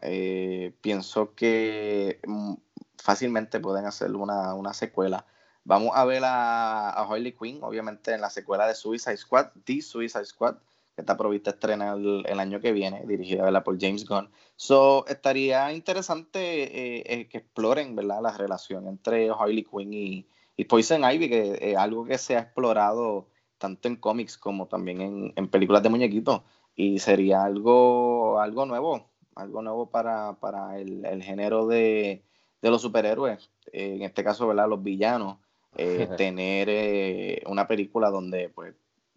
[0.82, 2.54] Pienso que mm,
[2.98, 5.26] fácilmente pueden hacer una, una secuela.
[5.66, 9.82] Vamos a ver a, a Harley Quinn, obviamente, en la secuela de Suicide Squad, The
[9.82, 10.58] Suicide Squad,
[10.96, 13.64] que está provista a estrenar el, el año que viene, dirigida ¿verdad?
[13.64, 14.30] por James Gunn.
[14.56, 18.22] So, estaría interesante eh, eh, que exploren ¿verdad?
[18.22, 22.42] la relación entre Harley Quinn y, y Poison Ivy, que es algo que se ha
[22.42, 26.44] explorado tanto en cómics como también en, en películas de muñequitos.
[26.76, 32.24] Y sería algo, algo nuevo, algo nuevo para, para el, el género de,
[32.62, 34.70] de los superhéroes, eh, en este caso, ¿verdad?
[34.70, 35.38] Los villanos,
[35.76, 38.74] eh, tener eh, una película donde pues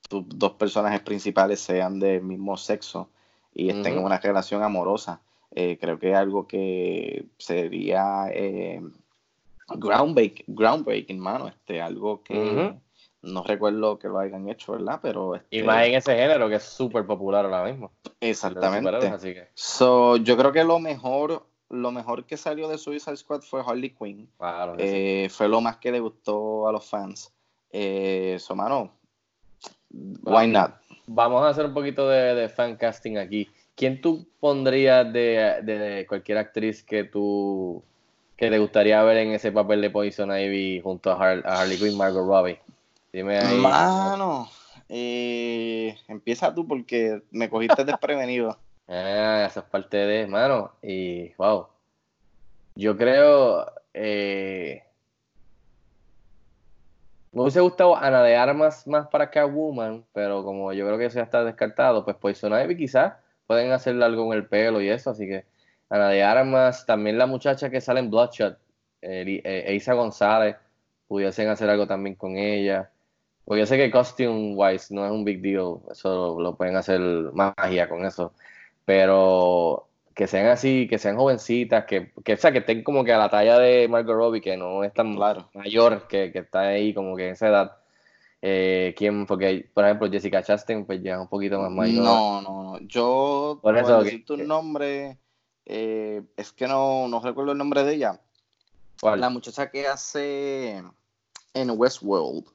[0.09, 3.11] tus dos personajes principales sean del mismo sexo
[3.55, 5.21] y estén en una relación amorosa.
[5.55, 8.81] Eh, creo que es algo que sería eh,
[9.68, 12.75] groundbreak- groundbreaking, mano, este, algo que
[13.23, 15.01] no recuerdo que lo hayan hecho, ¿verdad?
[15.03, 17.92] Pero Y este, más en ese género que es súper popular ahora mismo.
[18.21, 19.07] exactamente.
[19.09, 23.42] así que, So, yo creo que lo mejor, lo mejor que salió de Suicide Squad
[23.42, 24.28] fue Harley Quinn.
[24.38, 24.83] claro sí.
[24.85, 27.33] Eh, fue lo más que le gustó a los fans.
[27.70, 28.92] Eh, so, mano,
[29.90, 30.72] why not?
[31.07, 33.48] Vamos a hacer un poquito de, de fan casting aquí.
[33.74, 37.83] ¿Quién tú pondrías de, de cualquier actriz que tú
[38.37, 41.78] que te gustaría ver en ese papel de Poison Ivy junto a, Har- a Harley
[41.78, 42.59] Quinn, Margot Robbie?
[43.12, 43.61] Dime ahí.
[43.61, 44.48] Mano,
[44.88, 48.59] eh, empieza tú porque me cogiste desprevenido.
[48.88, 50.72] Ah, esa es parte de, mano.
[50.83, 51.68] Y, wow.
[52.74, 53.66] Yo creo.
[53.92, 54.83] eh,
[57.33, 61.16] me hubiese gustado Ana de Armas más para Catwoman, pero como yo creo que eso
[61.18, 63.14] ya está descartado, pues Poison Ivy quizás
[63.46, 65.44] pueden hacerle algo en el pelo y eso, así que
[65.90, 68.59] Ana de Armas, también la muchacha que sale en Bloodshot,
[69.01, 70.57] Eli- eh, Eiza González,
[71.07, 72.90] pudiesen hacer algo también con ella.
[73.44, 77.01] Porque yo sé que costume wise no es un big deal, eso lo pueden hacer
[77.33, 78.35] magia con eso.
[78.88, 83.12] Pero que sean así, que sean jovencitas, que, que, o sea, que estén como que
[83.12, 85.51] a la talla de Margot Robbie, que no es tan Claro.
[85.53, 87.77] mayor, que, que está ahí como que en esa edad.
[88.40, 89.27] Eh, ¿quién?
[89.27, 92.03] Porque, por ejemplo, Jessica Chastain, pues ya es un poquito más mayor.
[92.03, 92.79] No, no, no.
[92.81, 95.18] Yo, Por eso que- un nombre,
[95.66, 98.18] eh, es que no, no recuerdo el nombre de ella.
[99.03, 99.20] ¿Cuál?
[99.20, 100.83] La muchacha que hace
[101.53, 102.46] en Westworld.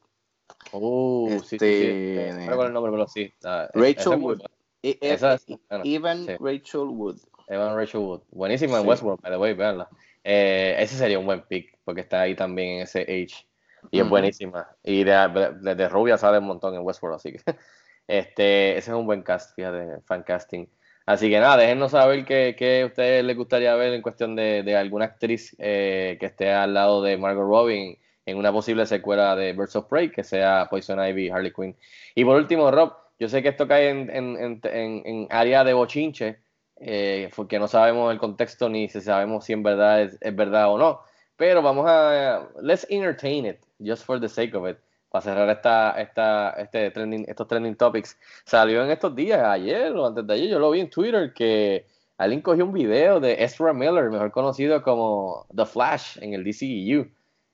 [0.72, 1.66] Uh, sí, sí, sí.
[1.66, 3.32] Este- No recuerdo el nombre, pero sí.
[3.44, 4.42] Ah, Rachel Wood.
[4.84, 6.36] E- e- Esa es e- buena, Even sí.
[6.40, 7.18] Rachel Wood.
[7.48, 8.22] Evan Rachel Wood.
[8.32, 8.90] Buenísima en Sí.
[8.90, 9.90] Westworld, by the way, veanla.
[10.24, 13.46] Eh, ese sería un buen pick, porque está ahí también en ese age.
[13.92, 14.68] Y es buenísima.
[14.84, 17.40] Y de, de, de rubia sale un montón en Westworld, así que
[18.08, 20.66] este, ese es un buen cast, fíjate, fan casting.
[21.06, 24.64] Así que nada, déjennos saber qué, qué a ustedes les gustaría ver en cuestión de,
[24.64, 29.36] de alguna actriz eh, que esté al lado de Margot Robbie en una posible secuela
[29.36, 31.76] de Birds of Prey, que sea Poison Ivy, Harley Quinn.
[32.16, 34.62] Y por último, Rob, yo sé que esto cae en, en, en,
[35.06, 36.40] en- área de bochinche,
[36.78, 40.70] eh, porque no sabemos el contexto ni si sabemos si en verdad es, es verdad
[40.72, 41.00] o no.
[41.36, 42.48] Pero vamos a.
[42.62, 44.78] Let's entertain it, just for the sake of it.
[45.10, 48.18] Para cerrar esta, esta, este trending, estos trending topics.
[48.46, 51.86] Salió en estos días, ayer o antes de ayer, yo lo vi en Twitter, que
[52.18, 57.08] alguien cogió un video de Ezra Miller, mejor conocido como The Flash en el DCEU.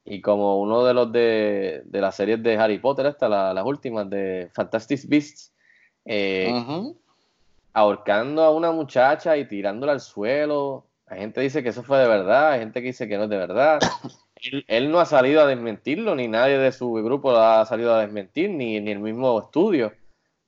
[0.09, 4.09] Y como uno de los de, de las series de Harry Potter, la- las últimas
[4.09, 5.53] de Fantastic Beasts.
[6.05, 6.51] eh,
[7.73, 10.85] ahorcando a una muchacha y tirándola al suelo.
[11.05, 13.25] Hay gente que dice que eso fue de verdad, hay gente que dice que no
[13.25, 13.79] es de verdad.
[14.41, 17.93] Él, él no ha salido a desmentirlo, ni nadie de su grupo lo ha salido
[17.93, 19.91] a desmentir, ni, ni el mismo estudio,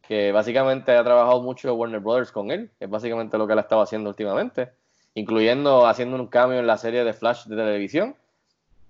[0.07, 3.59] que básicamente ha trabajado mucho Warner Brothers con él, que es básicamente lo que él
[3.59, 4.71] ha estado haciendo últimamente,
[5.13, 8.15] incluyendo haciendo un cambio en la serie de Flash de televisión.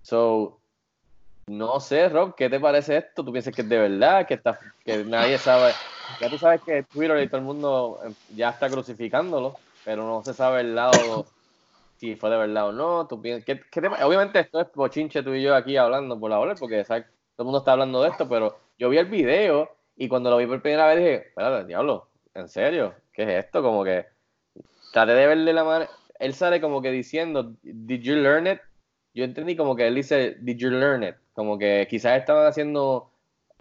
[0.03, 0.60] So,
[1.47, 3.23] no sé, Rob, ¿qué te parece esto?
[3.25, 4.27] ¿Tú piensas que es de verdad?
[4.27, 5.75] Que, está, que nadie sabe.
[6.19, 10.23] Ya tú sabes que Twitter y todo el mundo eh, ya está crucificándolo, pero no
[10.23, 11.33] se sabe el lado
[11.97, 13.07] si fue de verdad o no.
[13.07, 16.29] ¿Tú piensas, ¿qué- qué te- obviamente esto es bochinche tú y yo aquí hablando por
[16.31, 17.05] la hora, porque ¿sabes?
[17.35, 20.37] todo el mundo está hablando de esto, pero yo vi el video y cuando lo
[20.37, 22.95] vi por primera vez dije, espérate, diablo, ¿en serio?
[23.13, 23.61] ¿Qué es esto?
[23.63, 24.05] Como que
[24.91, 25.87] traté de verle la mano.
[26.19, 28.59] Él sale como que diciendo, ¿Did you learn it?
[29.13, 31.15] Yo entendí como que él dice, ¿Did you learn it?
[31.33, 33.11] Como que quizás estaban haciendo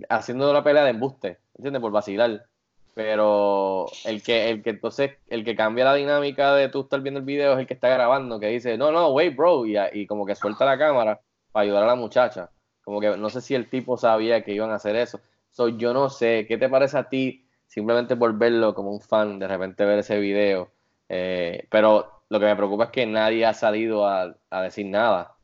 [0.09, 1.81] haciendo la pelea de embuste, ¿entiendes?
[1.81, 2.47] Por vacilar.
[2.95, 7.21] Pero el que, el que entonces, el que cambia la dinámica de tú estar viendo
[7.21, 10.07] el video es el que está grabando, que dice, no, no, wait, bro, y, y
[10.07, 11.21] como que suelta la cámara
[11.53, 12.51] para ayudar a la muchacha.
[12.85, 15.21] Como que no sé si el tipo sabía que iban a hacer eso.
[15.51, 19.39] So, yo no sé, ¿qué te parece a ti simplemente por verlo como un fan,
[19.39, 20.71] de repente ver ese video?
[21.09, 25.37] Eh, pero lo que me preocupa es que nadie ha salido a, a decir nada.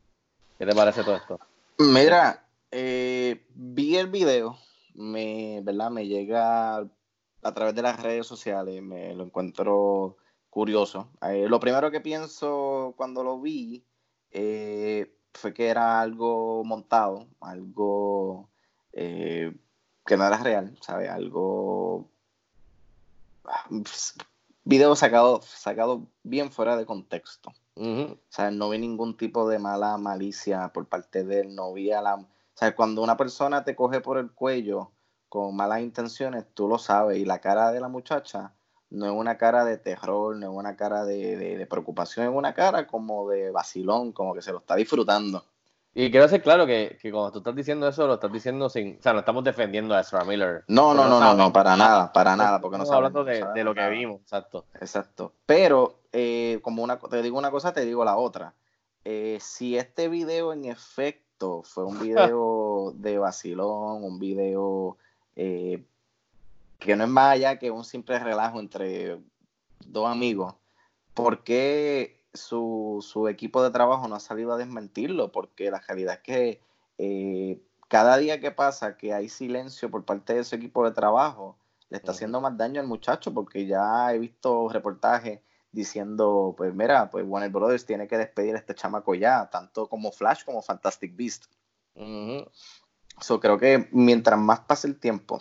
[0.57, 1.39] ¿Qué te parece todo esto?
[1.77, 4.57] Mira, eh, vi el video,
[4.95, 5.91] me, ¿verdad?
[5.91, 10.17] Me llega a través de las redes sociales, me lo encuentro
[10.49, 11.09] curioso.
[11.21, 13.85] Eh, lo primero que pienso cuando lo vi
[14.31, 18.49] eh, fue que era algo montado, algo
[18.93, 19.55] eh,
[20.05, 21.09] que no era real, ¿sabes?
[21.09, 22.09] Algo...
[24.63, 27.53] Video sacado, sacado bien fuera de contexto.
[27.79, 31.91] O sea, no vi ningún tipo de mala malicia por parte de él, no vi
[31.91, 32.15] a la...
[32.15, 34.91] O sea, cuando una persona te coge por el cuello
[35.29, 38.53] con malas intenciones, tú lo sabes, y la cara de la muchacha
[38.89, 42.33] no es una cara de terror, no es una cara de, de- de preocupación, es
[42.33, 45.43] una cara como de vacilón, como que se lo está disfrutando.
[45.99, 48.99] Y quiero hacer claro que, que cuando tú estás diciendo eso, lo estás diciendo sin.
[48.99, 50.63] O sea, no estamos defendiendo a Ezra Miller.
[50.67, 53.73] No, no, no, no, no, para nada, para nada, porque no Estamos hablando de, lo
[53.73, 54.65] que vimos, exacto.
[54.75, 55.33] Exacto.
[55.47, 58.53] Pero, eh, como una, te digo una cosa, te digo la otra.
[59.05, 64.97] Eh, si este video en efecto fue un video de vacilón, un video
[65.35, 65.83] eh,
[66.77, 69.17] que no es más allá que un simple relajo entre
[69.87, 70.53] dos amigos,
[71.15, 75.31] ¿por qué su, su equipo de trabajo no ha salido a desmentirlo?
[75.31, 76.61] Porque la realidad es que
[76.97, 81.57] eh, cada día que pasa que hay silencio por parte de su equipo de trabajo,
[81.89, 85.39] le está haciendo más daño al muchacho porque ya he visto reportajes
[85.71, 90.11] diciendo, pues mira, pues Warner Brothers tiene que despedir a este chamaco ya, tanto como
[90.11, 91.45] Flash como Fantastic Beast.
[91.95, 92.49] Ujú.
[93.21, 95.39] So, creo que mientras más pase el tiempo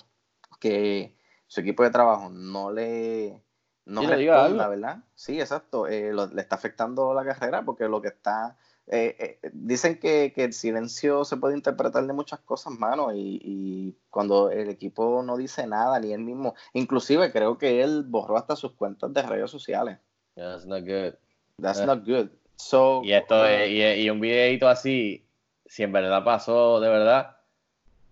[0.61, 3.43] que su equipo de trabajo no le
[3.87, 4.69] no Sí, responda.
[4.69, 4.99] ¿verdad?
[5.15, 5.87] Sí, exacto.
[5.87, 8.57] eh, lo- le está afectando la carrera porque lo que está...
[8.89, 13.41] eh, eh, dicen que, que el silencio se puede interpretar de muchas cosas, mano, y,
[13.43, 18.37] y cuando el equipo no dice nada, ni él mismo, inclusive creo que él borró
[18.37, 19.99] hasta sus cuentas de redes sociales.
[20.37, 21.15] Yeah, that's not good.
[21.61, 22.29] That's not good.
[22.57, 25.27] So, Y esto es- y, y un videito así,
[25.65, 27.37] si en verdad pasó de verdad,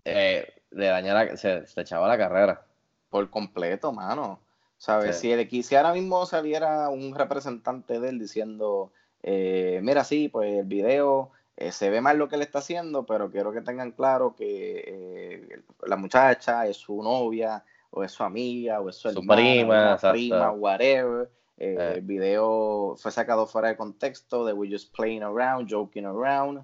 [0.04, 2.66] eh, le dañara, se, se echaba la carrera.
[3.10, 4.40] por completo, mano.
[4.84, 5.16] ¿Sabes?
[5.16, 5.28] Sí.
[5.28, 8.92] Si, el, si ahora mismo saliera un representante de él diciendo,
[9.22, 13.06] eh, mira, sí, pues el video eh, se ve mal lo que él está haciendo,
[13.06, 18.24] pero quiero que tengan claro que eh, la muchacha es su novia, o es su
[18.24, 20.10] amiga, o es su, Su hermana, prima, exacto.
[20.12, 21.30] prima, whatever.
[21.56, 21.94] Eh.
[21.94, 26.62] El video fue sacado fuera de contexto, de we just playing around, joking around,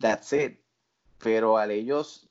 [0.00, 0.58] that's it.
[1.22, 2.28] Pero al ellos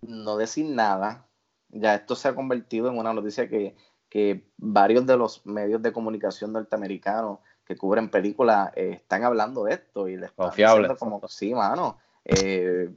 [0.00, 1.26] no decir nada,
[1.68, 3.76] ya esto se ha convertido en una noticia que,
[4.08, 9.74] que varios de los medios de comunicación norteamericanos que cubren películas eh, están hablando de
[9.74, 10.96] esto y les están Confiable.
[10.96, 12.88] como, sí, mano, eh,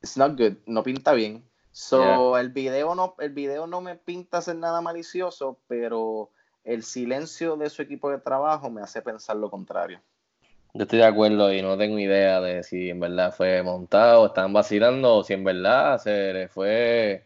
[0.00, 1.44] it's not good, no pinta bien.
[1.72, 6.30] So, el video no, el video no me pinta ser nada malicioso, pero
[6.64, 10.00] el silencio de su equipo de trabajo me hace pensar lo contrario.
[10.72, 14.52] Yo estoy de acuerdo y no tengo idea de si en verdad fue montado, estaban
[14.52, 17.24] vacilando o si en verdad se le fue,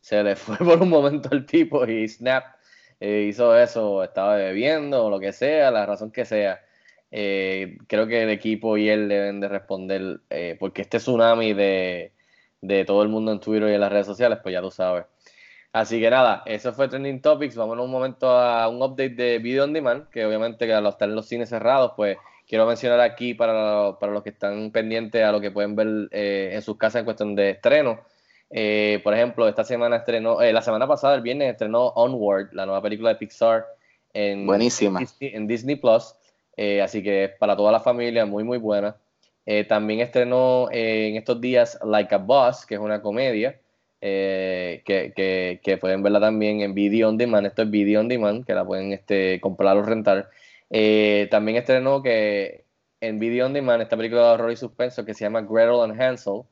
[0.00, 2.44] se le fue por un momento el tipo y Snap
[3.00, 6.60] eh, hizo eso, estaba bebiendo o lo que sea, la razón que sea.
[7.10, 12.12] Eh, creo que el equipo y él deben de responder eh, porque este tsunami de,
[12.60, 15.04] de todo el mundo en Twitter y en las redes sociales, pues ya tú sabes.
[15.72, 17.56] Así que nada, eso fue Trending Topics.
[17.56, 21.14] Vámonos un momento a un update de Video On Demand, que obviamente al estar en
[21.14, 22.16] los cines cerrados, pues
[22.48, 26.50] quiero mencionar aquí para, para los que están pendientes a lo que pueden ver eh,
[26.54, 28.00] en sus casas en cuestión de estreno.
[28.50, 32.64] Eh, por ejemplo, esta semana estrenó, eh, la semana pasada, el viernes, estrenó Onward, la
[32.64, 33.66] nueva película de Pixar
[34.14, 35.00] en Buenísima.
[35.00, 36.14] Disney, en Disney Plus.
[36.56, 38.96] Eh, así que es para toda la familia, muy, muy buena.
[39.46, 43.58] Eh, también estrenó en estos días Like a Boss, que es una comedia,
[44.00, 47.46] que, que, que pueden verla también en Video On Demand.
[47.46, 50.28] Esto es Video On Demand, que la pueden este, comprar o rentar.
[51.30, 52.64] También estrenó que
[53.00, 56.00] en Video On Demand esta película de horror y suspenso que se llama Gretel and
[56.00, 56.42] Hansel,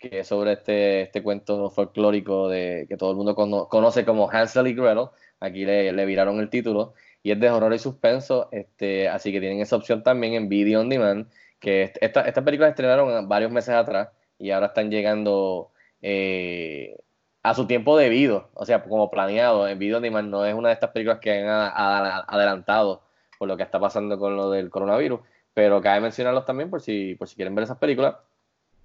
[0.00, 4.28] que es sobre este, este cuento folclórico de, que todo el mundo cono- conoce como
[4.30, 5.06] Hansel y Gretel.
[5.40, 9.40] Aquí le, le viraron el título y es de horror y suspenso, este, así que
[9.40, 11.26] tienen esa opción también en Video On Demand,
[11.60, 14.08] que est- esta, estas películas estrenaron varios meses atrás
[14.38, 15.70] y ahora están llegando
[16.02, 16.96] eh,
[17.42, 19.68] a su tiempo debido, o sea, como planeado.
[19.68, 23.02] En Video On Demand no es una de estas películas que han adelantado
[23.38, 25.20] por lo que está pasando con lo del coronavirus,
[25.54, 28.16] pero cabe mencionarlos también por si, por si quieren ver esas películas.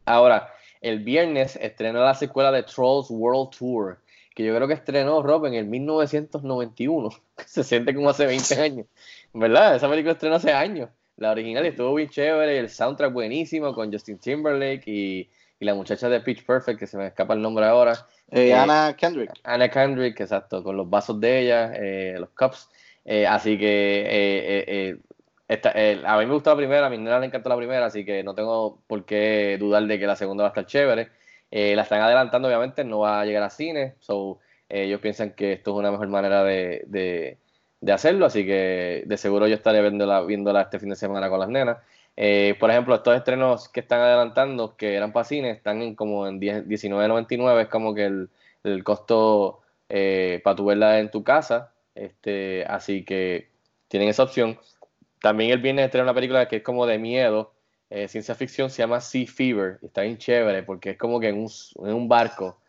[0.05, 0.49] Ahora,
[0.89, 3.97] el viernes estrenó la secuela de Trolls World Tour,
[4.33, 7.09] que yo creo que estrenó Rob en el 1991.
[7.45, 8.87] Se siente como hace 20 años.
[9.33, 9.75] ¿Verdad?
[9.75, 10.89] Esa película estrenó hace años.
[11.17, 16.09] La original estuvo bien chévere, el soundtrack buenísimo con Justin Timberlake y, y la muchacha
[16.09, 17.93] de Pitch Perfect, que se me escapa el nombre ahora.
[18.31, 19.31] Eh, Eh, Anna Kendrick.
[19.43, 22.69] Anna Kendrick, exacto, con los vasos de ella, eh, los cups.
[23.05, 24.97] Eh, así que eh,
[25.47, 27.85] esta- eh, a mí me gustó la primera, a mi nena le encantó la primera,
[27.85, 31.09] así que no tengo por qué dudar de que la segunda va a estar chévere.
[31.51, 35.31] Eh, la están adelantando, obviamente, no va a llegar a cine, so, eh, ellos piensan
[35.35, 37.37] que esto es una mejor manera de, de-
[37.93, 41.49] hacerlo, así que de seguro yo estaré viéndola, viéndola este fin de semana con las
[41.49, 41.77] nenas.
[42.17, 46.27] Eh, por ejemplo, estos estrenos que están adelantando, que eran para cine, están en como
[46.27, 48.29] en 10 19.99, es como que el,
[48.63, 53.49] el costo eh, para tu verla en tu casa, este, así que
[53.87, 54.57] tienen esa opción.
[55.25, 57.51] También el viernes estrena una película que es como de miedo,
[57.89, 61.47] eh, ciencia ficción, se llama Sea Fever, está bien chévere porque es como que en
[61.77, 62.59] un, barco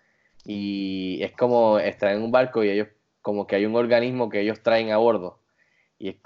[0.42, 2.88] y es como estar en un barco y ellos
[3.20, 5.38] como que hay un organismo que ellos traen a bordo
[5.98, 6.16] y,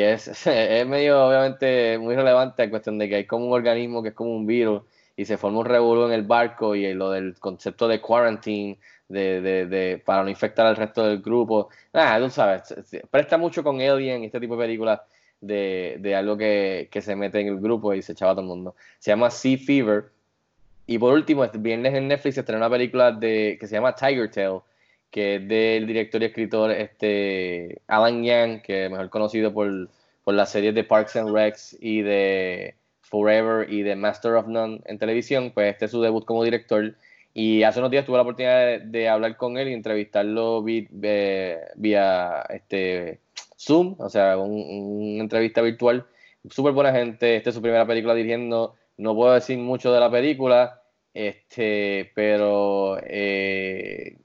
[0.00, 4.08] es, es medio obviamente muy relevante en cuestión de que hay como un organismo que
[4.08, 4.82] es como un virus
[5.16, 10.02] y se forma un revuelo en el barco y lo del concepto de quarantine de,
[10.04, 11.68] para no infectar al resto del grupo.
[11.92, 12.74] Nada tú sabes
[13.08, 15.00] presta mucho con Alien y este tipo de películas
[15.46, 18.42] de, de algo que, que se mete en el grupo y se echaba a todo
[18.42, 20.14] el mundo se llama Sea Fever
[20.86, 23.94] y por último, este viernes en Netflix se estrenó una película de, que se llama
[23.94, 24.60] Tiger Tail,
[25.10, 29.88] que es del director y escritor este, Alan Yang, que es mejor conocido por,
[30.24, 34.80] por las series de Parks and Recs y de Forever y de Master of None
[34.84, 35.52] en televisión.
[35.54, 36.94] Pues este es su debut como director.
[37.32, 41.60] Y hace unos días tuve la oportunidad de, hablar con él y entrevistarlo vi- ve-
[41.76, 43.20] vía este,
[43.58, 44.52] Zoom, o sea, un-
[45.14, 46.06] una entrevista virtual.
[46.50, 47.36] Súper buena gente.
[47.36, 48.74] Esta es su primera película dirigiendo.
[48.96, 50.82] No puedo decir mucho de la película,
[51.14, 54.18] este, pero eh,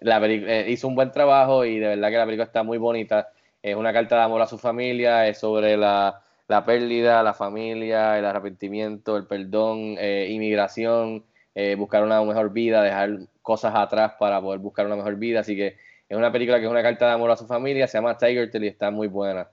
[0.00, 3.28] la eh, hizo un buen trabajo y de verdad que la película está muy bonita.
[3.62, 8.18] Es una carta de amor a su familia, es sobre la, la pérdida, la familia,
[8.18, 11.24] el arrepentimiento, el perdón, eh, inmigración,
[11.54, 15.40] eh, buscar una mejor vida, dejar cosas atrás para poder buscar una mejor vida.
[15.40, 15.76] Así que
[16.08, 18.50] es una película que es una carta de amor a su familia, se llama Tiger
[18.50, 19.48] Tail y está muy buena.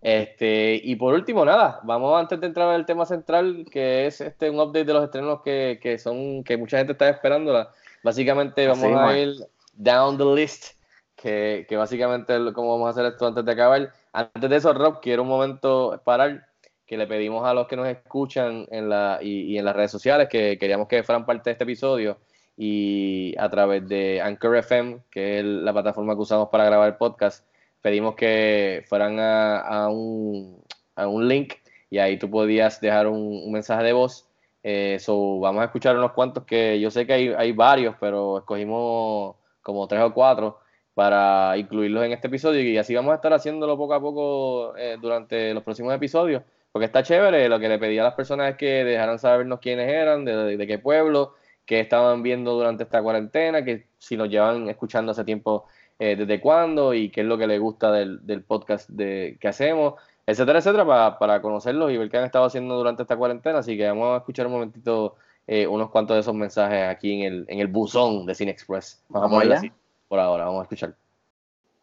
[0.00, 4.48] Este, y por último, nada, vamos antes de entrar al tema central, que es este
[4.50, 7.68] un update de los estrenos que, que son, que mucha gente está esperando.
[8.02, 9.16] Básicamente vamos Así, a man.
[9.18, 9.34] ir
[9.74, 10.76] down the list
[11.16, 13.92] que, que básicamente es como vamos a hacer esto antes de acabar.
[14.12, 16.46] Antes de eso, Rob, quiero un momento parar
[16.86, 19.90] que le pedimos a los que nos escuchan en la, y, y en las redes
[19.90, 22.18] sociales que queríamos que fueran parte de este episodio
[22.56, 26.96] y a través de Anchor FM, que es la plataforma que usamos para grabar el
[26.96, 27.46] podcast,
[27.82, 30.62] pedimos que fueran a, a un,
[30.94, 31.54] a un link
[31.90, 34.26] y ahí tú podías dejar un, mensaje de voz.
[34.62, 39.36] Eh, vamos a escuchar unos cuantos que yo sé que hay, hay varios, pero escogimos
[39.62, 40.58] como tres o cuatro
[40.94, 44.96] para incluirlos en este episodio y así vamos a estar haciéndolo poco a poco eh,
[45.00, 46.42] durante los próximos episodios,
[46.72, 49.88] porque está chévere, lo que le pedí a las personas es que dejaran sabernos quiénes
[49.88, 51.34] eran, de, de qué pueblo,
[51.66, 55.66] qué estaban viendo durante esta cuarentena, que si nos llevan escuchando hace tiempo,
[55.98, 59.48] eh, desde cuándo y qué es lo que les gusta del, del podcast de, que
[59.48, 59.94] hacemos,
[60.26, 63.58] etcétera, etcétera, para, para conocerlos y ver qué han estado haciendo durante esta cuarentena.
[63.58, 67.32] Así que vamos a escuchar un momentito eh, unos cuantos de esos mensajes aquí en
[67.32, 69.02] el, en el buzón de Cine Express.
[69.08, 69.72] Vamos, Vamos a así
[70.08, 70.94] por ahora, vamos a escuchar.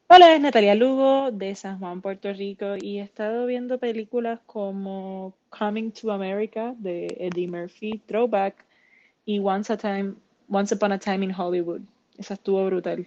[0.07, 5.33] Hola, es Natalia Lugo de San Juan, Puerto Rico y he estado viendo películas como
[5.49, 8.63] Coming to America de Eddie Murphy, Throwback
[9.25, 10.17] y Once, a Time,
[10.49, 11.85] Once Upon a Time in Hollywood.
[12.19, 13.05] Esa estuvo brutal.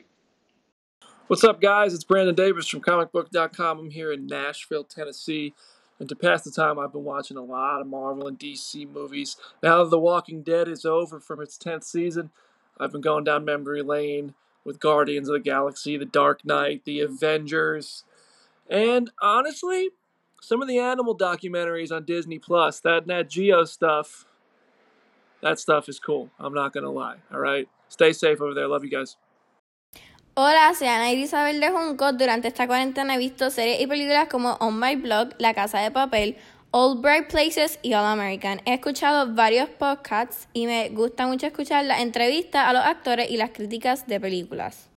[1.26, 1.92] What's up, guys?
[1.92, 3.78] It's Brandon Davis from ComicBook.com.
[3.78, 5.54] I'm here in Nashville, Tennessee.
[5.98, 9.36] And to pass the time, I've been watching a lot of Marvel and DC movies.
[9.62, 12.30] Now that The Walking Dead is over from its 10th season,
[12.78, 17.00] I've been going down memory lane with Guardians of the Galaxy, The Dark Knight, The
[17.00, 18.04] Avengers,
[18.68, 19.90] and honestly,
[20.40, 24.25] some of the animal documentaries on Disney Plus, that Nat Geo stuff,
[25.42, 26.30] that stuff is cool.
[26.38, 27.16] I'm not going to lie.
[27.32, 27.68] All right?
[27.88, 28.68] Stay safe over there.
[28.68, 29.16] Love you guys.
[30.38, 32.12] Hola, soy Ana Isabel de Junco.
[32.12, 35.90] Durante esta cuarentena he visto series y películas como On My Blog, La Casa de
[35.90, 36.36] Papel,
[36.72, 38.60] All Bright Places y All American.
[38.66, 43.38] He escuchado varios podcasts y me gusta mucho escuchar las entrevistas a los actores y
[43.38, 44.90] las críticas de películas.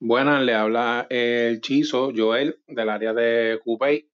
[0.00, 4.10] Buenas, le habla el Chizo, Joel, del área de Coupey.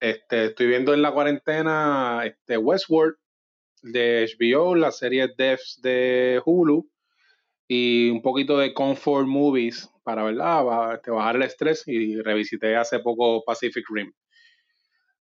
[0.00, 3.16] Este, estoy viendo en la cuarentena este, Westworld
[3.82, 6.88] de HBO, la serie Devs de Hulu
[7.66, 10.94] y un poquito de Comfort Movies para ¿verdad?
[10.94, 14.12] Este, bajar el estrés y revisité hace poco Pacific Rim.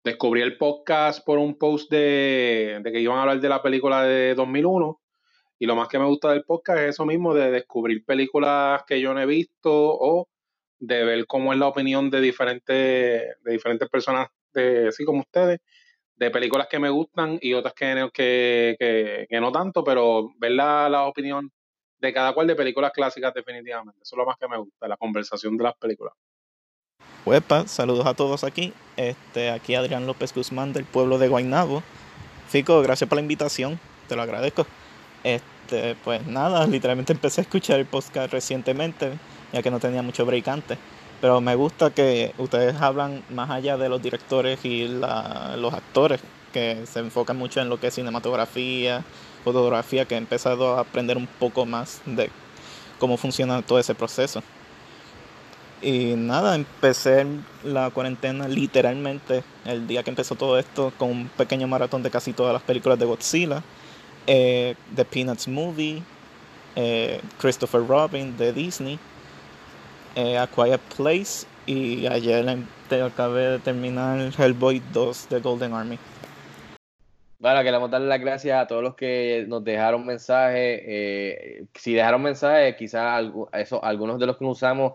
[0.04, 4.04] Descubrí el podcast por un post de, de que iban a hablar de la película
[4.04, 5.00] de 2001
[5.58, 9.00] y lo más que me gusta del podcast es eso mismo de descubrir películas que
[9.00, 10.28] yo no he visto o
[10.78, 12.64] de ver cómo es la opinión de diferentes,
[13.42, 15.60] de diferentes personas, de, así como ustedes,
[16.18, 21.50] de películas que me gustan y otras que, no- tanto, pero ver la, la opinión
[22.00, 24.00] de cada cual de películas clásicas definitivamente.
[24.02, 26.14] Eso es lo más que me gusta, la conversación de las películas.
[27.24, 28.72] Huepa, saludos a todos aquí.
[28.96, 31.82] Este, aquí Adrián López Guzmán del pueblo de Guaynabo.
[32.48, 34.66] Fico, gracias por la invitación, te lo agradezco.
[35.22, 39.12] Este, pues nada, literalmente empecé a escuchar el podcast recientemente,
[39.52, 40.78] ya que no tenía mucho break antes.
[41.20, 46.20] Pero me gusta que ustedes hablan más allá de los directores y los actores,
[46.52, 49.04] que se enfocan mucho en lo que es cinematografía,
[49.44, 52.30] fotografía, que he empezado a aprender un poco más de
[52.98, 54.42] cómo funciona todo ese proceso.
[55.80, 57.24] Y nada, empecé
[57.62, 62.32] la cuarentena literalmente el día que empezó todo esto con un pequeño maratón de casi
[62.32, 63.62] todas las películas de Godzilla,
[64.26, 66.02] eh, The Peanuts Movie,
[66.74, 68.98] eh, Christopher Robin de Disney,
[70.18, 72.44] eh, A Quiet Place y ayer
[72.88, 75.98] te- acabé de terminar Hellboy 2 de Golden Army.
[77.40, 80.80] Bueno, queremos darle las gracias a todos los que nos dejaron mensajes.
[80.84, 84.94] eh, si dejaron mensajes, quizás eso, algunos de los que usamos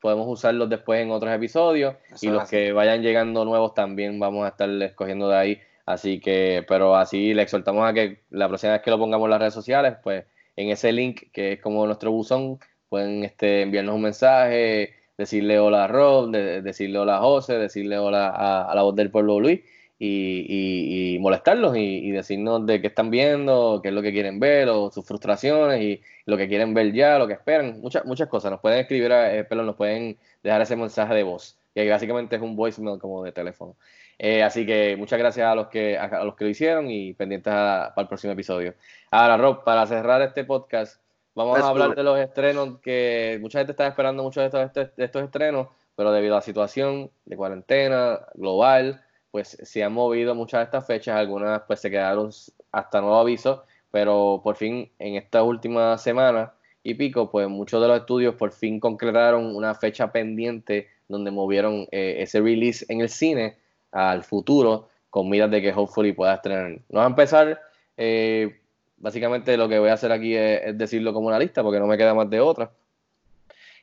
[0.00, 2.50] podemos usarlos después en otros episodios Eso y los así.
[2.56, 5.60] que vayan llegando nuevos también vamos a estar escogiendo de ahí.
[5.86, 9.30] Así que, pero así le exhortamos a que la próxima vez que lo pongamos en
[9.30, 10.24] las redes sociales, pues
[10.56, 12.58] en ese link que es como nuestro buzón,
[12.88, 17.98] pueden este, enviarnos un mensaje, decirle hola a Rob, de- decirle hola a José, decirle
[17.98, 19.60] hola a, la voz del pueblo Luis
[19.98, 24.12] y, y- y molestarlos y, y decirnos de qué están viendo, qué es lo que
[24.12, 28.04] quieren ver o sus frustraciones y lo que quieren ver ya, lo que esperan, muchas
[28.04, 28.50] muchas cosas.
[28.50, 32.42] Nos pueden escribir, eh, perdón, nos pueden dejar ese mensaje de voz, que básicamente es
[32.42, 33.76] un voicemail como de teléfono.
[34.18, 37.52] Eh, así que muchas gracias a los que, a, los que lo hicieron y pendientes
[37.52, 38.74] para el próximo episodio.
[39.10, 41.00] Ahora, Rob, para cerrar este podcast,
[41.36, 45.04] vamos a hablar de los estrenos que mucha gente está esperando muchos de estos, de
[45.04, 50.60] estos estrenos, pero debido a la situación de cuarentena global, pues se han movido muchas
[50.60, 52.30] de estas fechas, algunas pues se quedaron
[52.72, 57.88] hasta nuevo aviso, pero por fin en esta última semana y pico, pues muchos de
[57.88, 63.08] los estudios por fin concretaron una fecha pendiente donde movieron eh, ese release en el
[63.08, 63.58] cine
[63.92, 66.78] al futuro con miras de que hopefully pueda estrenar.
[66.88, 67.60] Vamos a empezar,
[67.96, 68.60] eh,
[68.96, 71.96] básicamente lo que voy a hacer aquí es, decirlo como una lista porque no me
[71.96, 72.70] queda más de otra.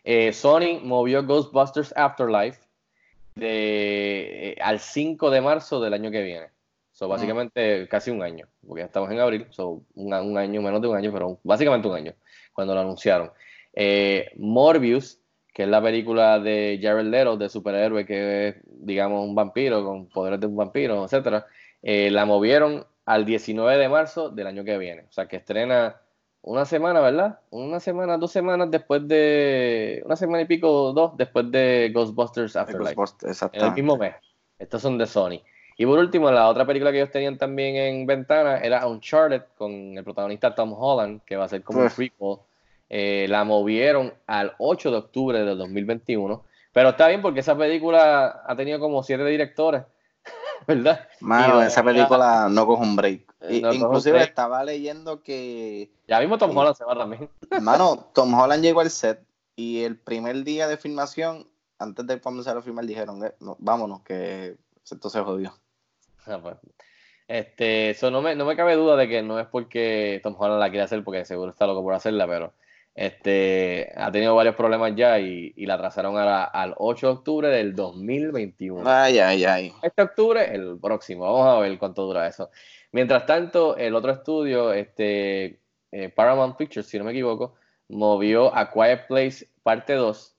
[0.04, 2.60] Eh, Sony movió Ghostbusters Afterlife
[3.40, 6.48] eh, al 5 de marzo del año que viene.
[6.92, 10.80] So, básicamente casi un año, porque ya estamos en abril, so, un, un año, menos
[10.80, 12.14] de un año, pero básicamente un año,
[12.54, 13.32] cuando lo anunciaron.
[13.74, 15.20] Eh, Morbius,
[15.52, 20.08] que es la película de Jared Leto, de superhéroe, que es, digamos, un vampiro con
[20.08, 21.48] poderes de un vampiro, etcétera,
[21.82, 25.06] eh, la movieron al 19 de marzo del año que viene.
[25.10, 25.98] O sea, que estrena
[26.42, 27.40] una semana, ¿verdad?
[27.52, 30.02] Una semana, dos semanas después de.
[30.06, 32.96] Una semana y pico, dos, después de Ghostbusters Afterlife.
[32.96, 34.16] Ghostbusters, en el mismo mes.
[34.60, 35.42] Estos son de Sony.
[35.78, 39.98] Y por último, la otra película que ellos tenían también en ventana era Uncharted con
[39.98, 42.38] el protagonista Tom Holland, que va a ser como un prequel.
[42.90, 46.44] Eh, la movieron al 8 de octubre del 2021.
[46.74, 49.84] Pero está bien porque esa película ha tenido como siete directores,
[50.68, 51.08] ¿verdad?
[51.20, 53.34] Mano, Y, esa película no coge un break.
[53.42, 54.30] Eh, no Inclusive break.
[54.30, 57.30] estaba leyendo que, Ya mismo Tom Holland se va también.
[57.62, 59.24] mano, Tom Holland llegó al set
[59.56, 61.48] y el primer día de filmación,
[61.80, 64.56] antes de comenzar a filmar, dijeron, "Eh, no, vámonos, que
[64.90, 65.54] esto se jodió.
[66.26, 66.56] Ah, pues.
[67.28, 70.60] Este, eso no me, no me cabe duda de que no es porque Tom Holland
[70.62, 72.54] la quiere hacer, porque seguro está loco por hacerla, pero
[72.96, 77.14] este, ha tenido varios problemas ya y, y la trazaron a la- al 8 de
[77.14, 78.84] octubre del 2021.
[78.90, 79.74] Ay, ay, ay.
[79.82, 81.24] Este octubre, el próximo.
[81.26, 82.50] Vamos a ver cuánto dura eso.
[82.92, 85.60] Mientras tanto, el otro estudio, este,
[85.92, 87.56] eh, Paramount Pictures, si no me equivoco,
[87.90, 90.36] movió a Quiet Place parte 2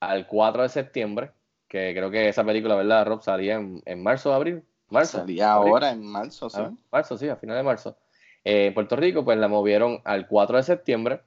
[0.00, 1.30] al 4 de septiembre,
[1.68, 3.20] que creo que esa película, ¿verdad, Rob?
[3.22, 4.62] Salía en, en marzo o abril.
[4.88, 5.18] ¿Marzo?
[5.18, 5.72] Salía ¿Abril?
[5.74, 6.58] ahora en marzo, sí.
[6.62, 7.96] Ah, marzo, sí, a finales de marzo.
[8.44, 11.20] Eh, en Puerto Rico, pues la movieron al 4 de septiembre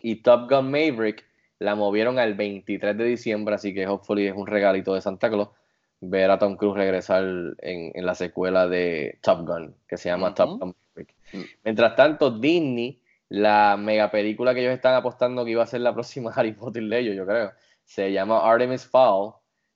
[0.00, 1.26] y Top Gun Maverick
[1.58, 5.48] la movieron al 23 de diciembre, así que hopefully es un regalito de Santa Claus
[6.00, 10.34] ver a Tom Cruise regresar en, en la secuela de Top Gun, que se llama.
[10.34, 11.16] Top Gun Maverick.
[11.64, 15.92] Mientras tanto, Disney, la mega película que ellos están apostando que iba a ser la
[15.94, 17.52] próxima Harry Potter de ellos, yo creo,
[17.84, 19.34] se llama Artemis Fowl.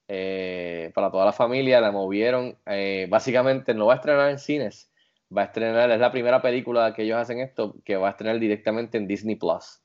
[0.09, 2.57] eh, para toda la familia la movieron.
[2.67, 4.93] eh, básicamente no va a estrenar en cines,
[5.37, 8.39] va a estrenar, es la primera película que ellos hacen esto, que va a estrenar
[8.39, 9.82] directamente en Disney Plus.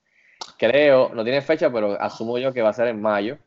[0.57, 3.37] Creo, no tiene fecha, pero asumo yo que va a ser en mayo.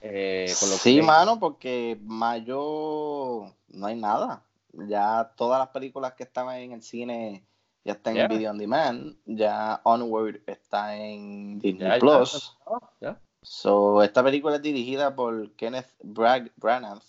[0.00, 4.42] eh, con lo Sí, que- mano, porque mayo no hay nada.
[4.72, 7.44] Ya todas las películas que estaban en el cine
[7.84, 9.16] ya están en Video On Demand.
[9.26, 12.56] Ya Onward está en Disney Plus.
[13.00, 13.18] ya.
[13.42, 17.00] So, esta película es dirigida por Kenneth Brag Branagh,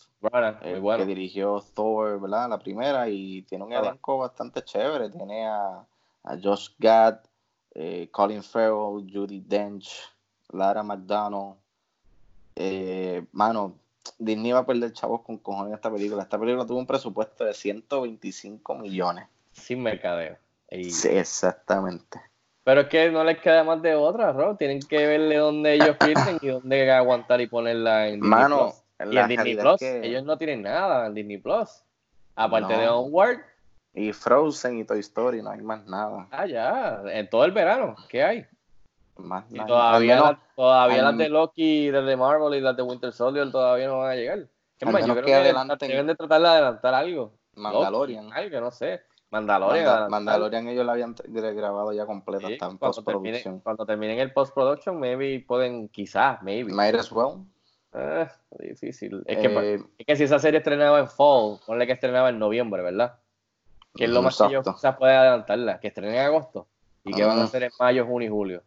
[0.79, 0.97] bueno.
[0.97, 2.49] que dirigió Thor, ¿verdad?
[2.49, 5.09] La primera, y tiene un elenco bastante chévere.
[5.09, 5.85] Tiene a,
[6.23, 7.19] a Josh Gad,
[7.75, 9.89] eh, Colin Farrell, Judy Dench,
[10.51, 11.55] Lara McDonald.
[12.55, 13.75] Eh, mano,
[14.19, 16.23] Disney va a perder chavos con cojones esta película.
[16.23, 19.27] Esta película tuvo un presupuesto de 125 millones.
[19.53, 20.37] Sin mercadeo.
[20.69, 22.19] Y- Sí, exactamente.
[22.63, 24.57] Pero es que no les queda más de otra, Rob.
[24.57, 29.13] Tienen que verle dónde ellos pierden y dónde aguantar y ponerla en Disney Mano, Plus.
[29.13, 31.83] Y en Disney Plus, que- ellos no tienen nada en Disney Plus.
[32.35, 32.79] Aparte No.
[32.81, 33.39] de Onward,
[33.93, 36.27] Y Frozen y Toy Story, no hay más nada.
[36.31, 38.45] ah, ya, en todo el verano, ¿qué hay?
[39.17, 39.67] Más Y nada.
[39.67, 43.51] todavía, menos- todavía al- las de Loki, las de Marvel y las de Winter Soldier
[43.51, 44.39] todavía no van a llegar.
[44.81, 47.33] Al más, yo creo que que adelanten- deben de tratar de adelantar algo.
[47.55, 48.25] Mandalorian.
[48.25, 49.01] Loki, algo, no sé.
[49.29, 49.85] Mandalorian.
[49.85, 50.09] Manda-.
[50.09, 53.59] Mandalorian ellos la habían grabado ya completa, Sí, está en postproducción.
[53.59, 56.73] cuando terminen el post-production, maybe pueden, quizás, maybe.
[56.73, 57.45] Might as well.
[57.93, 58.27] Ah,
[58.59, 59.21] difícil.
[59.27, 62.39] Es que, Eh, es que si esa serie estrenaba en fall, ponle que estrenaba en
[62.39, 63.19] noviembre, ¿verdad?
[63.95, 66.67] Que es lo más que ellos quizás pueden adelantarla, que estrenen en agosto.
[67.05, 67.45] ¿Y que van a Ah.
[67.45, 68.63] hacer en mayo, junio y julio?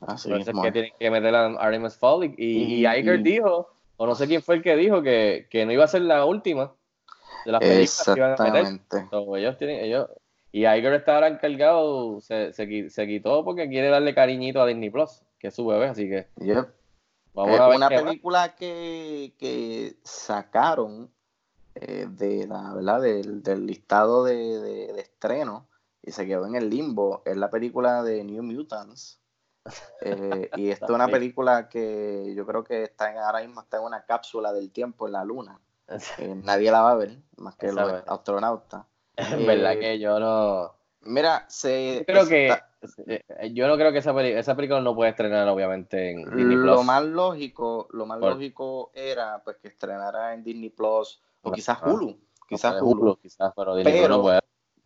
[0.00, 0.62] Así Entonces mismo.
[0.62, 2.24] que tienen que meter a Artemis Fall.
[2.24, 5.02] Y, y, y Y- Iger y- dijo, o no sé quién fue el que dijo,
[5.02, 6.72] que, que no iba a ser la última
[7.44, 8.80] de las películas que iban a meter.
[9.10, 10.08] So, ellos tienen, ellos,
[10.52, 14.66] y Iger está ahora encargado, se, se, qui- se quitó porque quiere darle cariñito a
[14.66, 16.68] Disney Plus, que es su bebé, así que Yep.
[17.34, 17.96] vamos Eh, a ver una va.
[18.04, 21.10] película que, que sacaron
[21.74, 23.00] eh, de la, ¿verdad?
[23.00, 25.68] Del, del listado de, de, de estreno
[26.02, 29.20] y se quedó en el limbo es la película de New Mutants.
[30.00, 33.78] Eh, y esta es una película que yo creo que está en, ahora mismo está
[33.78, 35.60] en una cápsula del tiempo en la luna.
[36.18, 38.84] Eh, nadie la va a ver, más que Esa los astronautas.
[39.16, 40.72] Es verdad Eh, que yo no.
[41.02, 42.48] Mira, se Yo creo que.
[42.48, 42.68] está-
[43.52, 46.82] Yo no creo que esa, peli- esa película no puede estrenar, obviamente, en Disney lo
[46.82, 51.78] más lógico, lo más Por- lógico era pues que estrenara en Disney Plus o quizás.
[51.84, 52.18] Hulu,
[52.48, 54.40] quizás Hulu, Hulu, quizás, pero Disney pero no puede.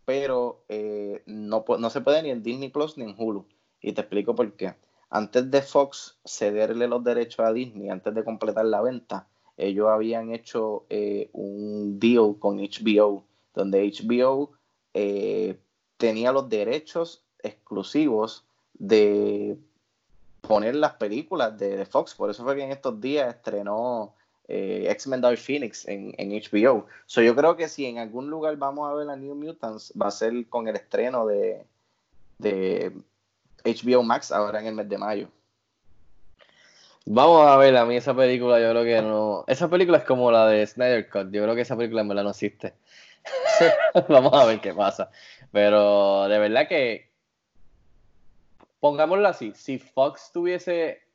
[0.05, 3.47] pero eh, no, se puede ni en Disney Plus ni en Hulu
[3.81, 4.75] y te explico por qué.
[5.11, 10.33] Antes de Fox cederle los derechos a Disney, antes de completar la venta, ellos habían
[10.33, 14.51] hecho eh, un deal con HBO, donde HBO
[14.95, 15.59] eh,
[15.97, 18.45] tenía los derechos exclusivos
[18.75, 19.57] de
[20.41, 22.15] poner las películas de, de Fox.
[22.15, 24.16] Por eso fue que en estos días estrenó
[24.49, 26.87] eh, X-Men Dark Phoenix en, en HBO.
[27.07, 30.09] So, yo creo que si en algún lugar vamos a ver a New Mutants, va
[30.09, 31.65] a ser con el estreno de,
[32.39, 32.93] de
[33.65, 35.29] HBO Max ahora en el mes de mayo.
[37.09, 39.45] Vamos a ver, a mí esa película yo creo que no...
[39.47, 42.25] Esa película es como la de Snyder Cut, yo creo que esa película en verdad
[42.25, 42.75] no existe.
[44.09, 45.11] Vamos a ver qué pasa.
[45.53, 47.11] Pero de verdad que,
[48.81, 51.06] pongámoslo así, si Fox tuviese,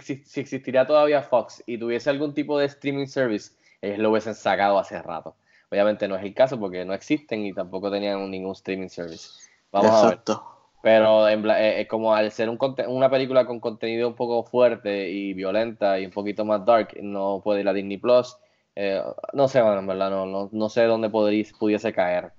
[0.00, 4.78] si existiría todavía Fox y tuviese algún tipo de streaming service, ellos lo hubiesen sacado
[4.78, 5.36] hace rato.
[5.70, 9.28] Obviamente no es el caso porque no existen y tampoco tenían ningún streaming service.
[9.72, 10.12] Vamos a ver.
[10.12, 10.44] Exacto.
[10.82, 12.58] Pero en eh, eh, como al ser un
[12.88, 17.40] una película con contenido un poco fuerte y violenta y un poquito más dark, no
[17.42, 18.36] puede ir a Disney Plus.
[18.76, 22.32] Eh, no sé, bueno, en verdad, no, no, no sé dónde podría, pudiese caer.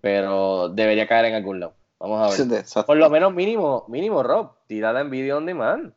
[0.00, 1.74] Pero debería caer en algún lado.
[1.98, 2.58] Vamos a ver.
[2.60, 2.86] Exacto.
[2.86, 5.92] Por lo menos mínimo, mínimo, Rob, tirada en video on demand.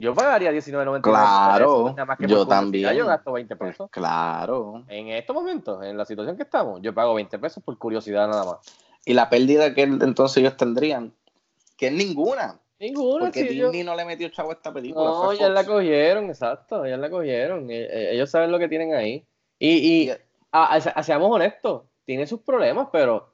[0.00, 1.00] Yo pagaría $19.99.
[1.02, 2.94] Claro, nada más que yo curiosidad, también.
[2.94, 3.90] Yo gasto 20 pesos.
[3.90, 4.82] Claro.
[4.88, 8.44] En estos momentos, en la situación que estamos, yo pago 20 pesos por curiosidad nada
[8.44, 8.56] más.
[9.04, 11.12] Y la pérdida que entonces ellos tendrían,
[11.76, 12.58] que es ninguna.
[12.78, 15.04] Ninguna, Porque yo- Disney no le metió chavo a esta película.
[15.04, 17.70] No, ya la cogieron, exacto, ya la cogieron.
[17.70, 19.22] Eh, eh, Ellos saben lo que tienen ahí.
[19.58, 19.68] Y,
[20.06, 20.10] y
[20.52, 23.29] a- a- seamos honestos, tiene sus problemas, pero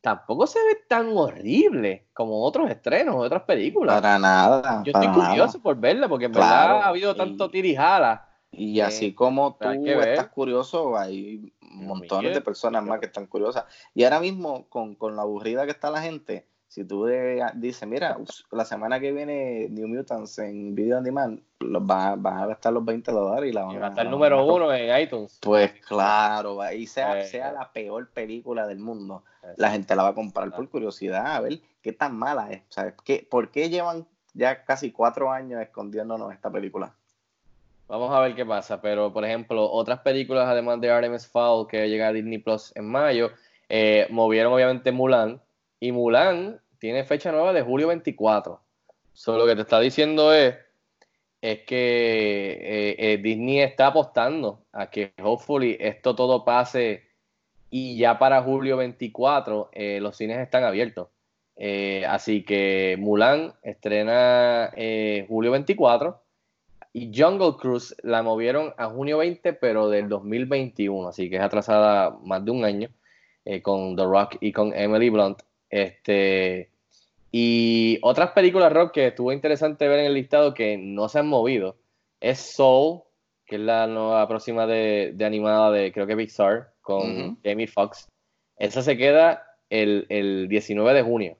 [0.00, 4.00] tampoco se ve tan horrible como otros estrenos, otras películas.
[4.00, 4.82] Para nada.
[4.84, 5.30] Yo para estoy nada.
[5.30, 8.28] curioso por verla, porque en Claro, verdad ha habido tanto tirijala.
[8.52, 10.08] Y así como tú que ver.
[10.08, 13.64] estás curioso, hay montones de personas más que están curiosas.
[13.94, 17.06] Y ahora mismo, con, con lo aburrida que está la gente, si tú
[17.54, 18.16] dices, mira,
[18.50, 23.12] la semana que viene New Mutants en Video On Demand, los a- gastar los 20
[23.12, 25.38] dólares y la van Va a estar número uno en iTunes.
[25.42, 29.24] Pues claro, y sea, Eh, sea la peor película del mundo,
[29.56, 32.62] la gente la va a comprar por curiosidad, a ver qué tan mala es.
[32.62, 36.94] O sea, ¿qué, ¿Por qué llevan ya casi cuatro años escondiéndonos esta película?
[37.88, 38.80] Vamos a ver qué pasa.
[38.80, 42.88] Pero, por ejemplo, otras películas, además de Artemis Fowl, que llega a Disney Plus en
[42.90, 43.30] mayo,
[43.68, 45.40] eh, movieron obviamente Mulan.
[45.80, 48.60] Y Mulan tiene fecha nueva de julio 24.
[49.12, 50.54] Solo lo que te está diciendo es,
[51.40, 57.04] es que eh, eh, Disney está apostando a que, hopefully, esto todo pase
[57.70, 61.08] y ya para julio 24 eh, los cines están abiertos.
[62.06, 64.70] Así que Mulan estrena
[65.26, 66.22] julio 24
[66.92, 72.10] y Jungle Cruise la movieron a junio 20, pero del 2021, así que es atrasada
[72.22, 72.90] más de un año
[73.62, 75.40] con The Rock y con Emily Blunt.
[75.76, 76.70] Este,
[77.30, 81.26] y otras películas rock que estuvo interesante ver en el listado que no se han
[81.28, 81.76] movido
[82.20, 83.02] es Soul,
[83.44, 87.38] que es la nueva próxima de, de animada de creo que Pixar con.
[87.44, 88.08] Jamie Foxx.
[88.58, 91.36] Esa se queda el, el 19 de junio.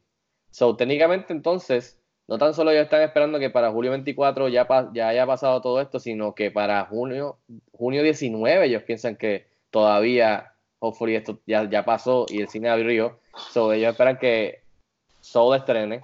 [0.50, 4.90] So, técnicamente entonces, no tan solo ya están esperando que para julio 24 ya, pa-
[4.92, 7.38] ya haya pasado todo esto, sino que para junio,
[7.72, 13.18] junio 19 ellos piensan que todavía, hopefully esto ya, ya pasó y el cine abrió.
[13.36, 14.62] So, ellos esperan que
[15.20, 16.02] Soul estrene.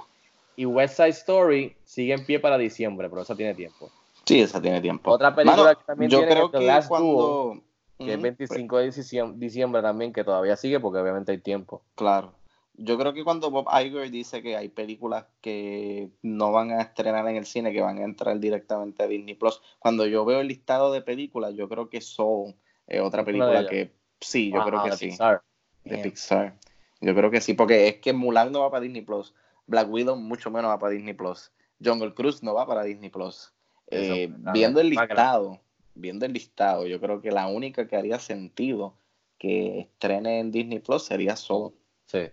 [0.54, 3.90] Y West Side Story sigue en pie para diciembre, pero esa tiene tiempo.
[4.26, 5.10] Sí, esa tiene tiempo.
[5.10, 7.44] Otra película Mano, que también yo tiene creo es The que Last cuando...
[7.46, 7.62] Duel,
[7.98, 11.82] que es Ujú, 25 de diciembre, diciembre también, que todavía sigue porque obviamente hay tiempo.
[11.94, 12.34] Claro.
[12.74, 17.28] Yo creo que cuando Bob Iger dice que hay películas que no van a estrenar
[17.28, 20.48] en el cine, que van a entrar directamente a Disney Plus, cuando yo veo el
[20.48, 22.54] listado de películas, yo creo que Soul
[22.86, 25.06] es otra película que sí, yo creo que de sí.
[25.08, 25.42] Pixar.
[25.84, 26.02] De Bien.
[26.02, 26.56] Pixar.
[27.02, 29.34] Yo creo que sí, porque es que Mulan no va para Disney Plus,
[29.66, 31.50] Black Widow mucho menos va para Disney Plus,
[31.84, 33.52] Jungle Cruise no va para Disney Plus.
[33.90, 35.60] Eh, viendo el listado,
[35.94, 38.94] viendo el listado, yo creo que la única que haría sentido
[39.36, 41.72] que estrene en Disney Plus sería Soul.
[42.06, 42.30] Sí.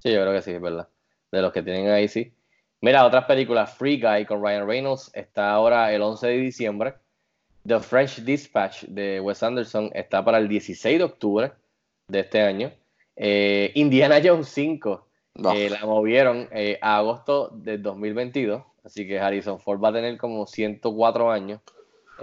[0.00, 0.88] Sí, yo creo que sí, es verdad.
[1.30, 2.32] De los que tienen ahí, sí.
[2.80, 6.94] Mira, otras películas, Free Guy con Ryan Reynolds está ahora el 11 de diciembre.
[7.66, 11.52] The French Dispatch de Wes Anderson está para el 16 de octubre
[12.08, 12.72] de este año.
[13.20, 15.04] Eh, Indiana Jones 5
[15.34, 15.52] No.
[15.52, 18.62] eh, la movieron eh, a agosto del 2022.
[18.84, 21.60] Así que Harrison Ford va a tener como 104 años.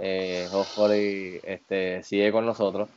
[0.00, 2.88] Eh, hopefully este, sigue con nosotros.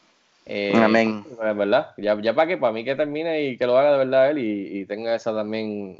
[0.73, 1.23] Amén.
[1.37, 1.91] pues, ¿verdad?
[1.97, 4.39] Ya, ya para que para mí que termine y que lo haga de verdad él
[4.39, 5.97] y, y tenga esa también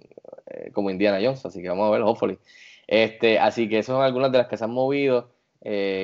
[0.74, 2.40] como Indiana Jones, así que vamos a ver, hopefully.
[2.88, 5.30] Este, así que esas son algunas de las que se han movido,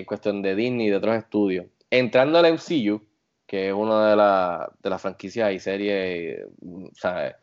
[0.05, 1.65] cuestión de Disney y de otros estudios.
[1.89, 3.01] Entrando al MCU,
[3.45, 7.37] que es una de, la- de las franquicias y series o sea,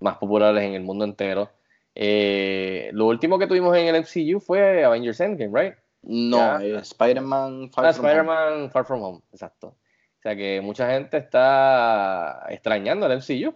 [0.00, 1.50] más populares en el mundo entero.
[1.94, 5.74] eh, lo último que tuvimos en el MCU fue Avengers Endgame, ¿right?
[6.02, 8.10] No, eh, Spider-Man Far Ah, From Home.
[8.12, 9.68] Spider-Man Far From Home, exacto.
[9.68, 13.54] O sea que mucha gente está extrañando el MCU.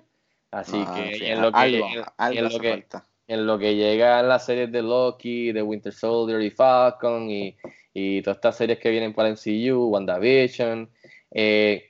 [0.51, 3.05] Así Ah, que sí, en lo que, algo- en- algo en lo que- falta.
[3.28, 7.57] en lo que llegan las series de Loki, de Winter Soldier y Falcon y,
[7.94, 10.88] y todas estas series que vienen para MCU, WandaVision.
[11.31, 11.85] Eh,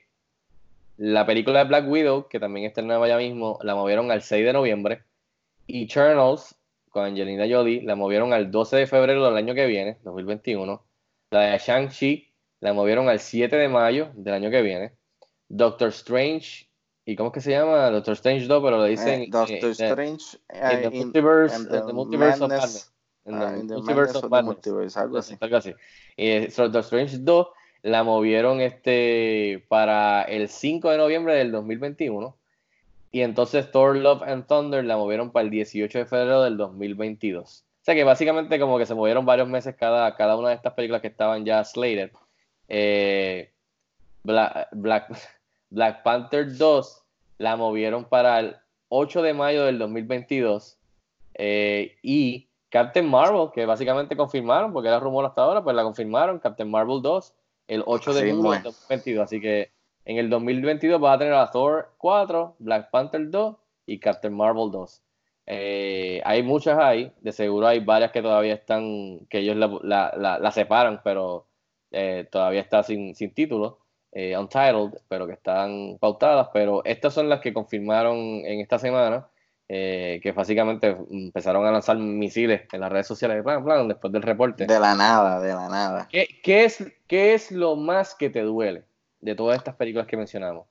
[0.97, 4.21] la película de Black Widow, que también está en Nueva ya mismo, la movieron al
[4.21, 5.03] 6 de noviembre.
[5.67, 6.55] Eternals,
[6.89, 10.83] con Angelina Jolie, la movieron al 12 de febrero del año que viene, 2021.
[11.31, 14.93] La de Shang-Chi la movieron al 7 de mayo del año que viene.
[15.49, 16.67] Doctor Strange,
[17.05, 17.89] ¿y cómo es que se llama?
[17.91, 19.21] Doctor Strange 2, pero le dicen...
[19.21, 22.49] Eh, Doctor eh, eh, Strange the eh, in- multiverse, and in the the multiverse of
[22.49, 22.93] madness- madness.
[23.25, 24.55] In the the multiverse of of the madness.
[24.55, 25.37] multiverse, algo así.
[25.39, 25.73] Algo así.
[26.55, 27.47] Doctor Strange 2
[27.87, 32.35] la movieron este para el 5 de noviembre del 2021.
[33.13, 37.63] Y entonces Thor Love and Thunder la movieron para el 18 de febrero del 2022.
[37.63, 40.73] O sea que básicamente como que se movieron varios meses cada, cada una de estas
[40.73, 42.11] películas que estaban ya slated.
[42.67, 43.53] Eh,
[44.23, 45.17] Black, Black,
[45.69, 47.03] Black Panther 2
[47.37, 48.57] la movieron para el
[48.89, 50.77] 8 de mayo del 2022.
[51.35, 56.39] Eh, y Captain Marvel, que básicamente confirmaron, porque era rumor hasta ahora, pues la confirmaron,
[56.39, 57.33] Captain Marvel 2,
[57.67, 58.63] el 8 de julio del es.
[58.63, 59.23] 2022.
[59.23, 59.71] Así que
[60.05, 63.55] en el 2022 vas a tener a Thor 4, Black Panther 2
[63.85, 65.01] y Captain Marvel 2.
[65.49, 70.13] Eh, hay muchas ahí, de seguro hay varias que todavía están, que ellos la, la-
[70.17, 71.45] la- la separan, pero
[71.91, 73.79] eh, todavía está sin, sin título,
[74.11, 76.49] eh, untitled, pero que están pautadas.
[76.53, 79.27] Pero estas son las que confirmaron en esta semana,
[79.69, 84.21] eh, que básicamente empezaron a lanzar misiles en las redes sociales, plan, plan, después del
[84.21, 84.65] reporte.
[84.65, 86.07] De la nada, de la nada.
[86.09, 88.85] ¿Qué, qué es, ¿Qué es lo más que te duele
[89.19, 90.67] de todas estas películas que mencionamos?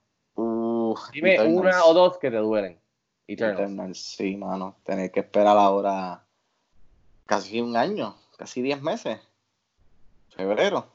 [1.12, 1.58] Dime Eternals.
[1.58, 2.78] una o dos que te duelen.
[3.26, 3.60] Eternals.
[3.60, 4.76] Eternals, sí, mano.
[4.84, 6.24] Tener que esperar ahora
[7.26, 9.18] casi un año, casi 10 meses.
[10.34, 10.86] Febrero.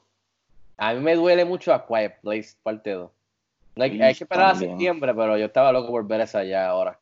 [0.76, 3.10] A mí me duele mucho a Quiet Place parte 2.
[3.76, 6.68] No hay, hay que esperar a septiembre, pero yo estaba loco por ver esa ya
[6.68, 6.98] ahora.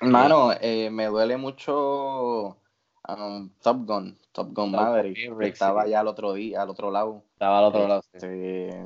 [0.00, 2.56] Mano, eh, me duele mucho
[3.08, 5.90] um, Top Gun, Top Gun Top Maverick, estaba sí.
[5.90, 7.22] ya al otro día, al otro lado.
[7.32, 8.02] Estaba al otro lado.
[8.02, 8.08] sí.
[8.14, 8.84] Este,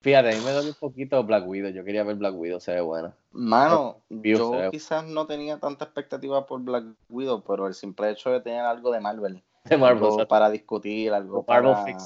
[0.00, 1.70] Fíjate, a mí me duele un poquito Black Widow.
[1.70, 3.14] Yo quería ver Black Widow, se ve buena.
[3.32, 8.30] Mano, View yo quizás no tenía tanta expectativa por Black Widow, pero el simple hecho
[8.30, 11.84] de tener algo de Marvel, De Marvel, algo para discutir, algo Marvel para...
[11.84, 12.04] Fix.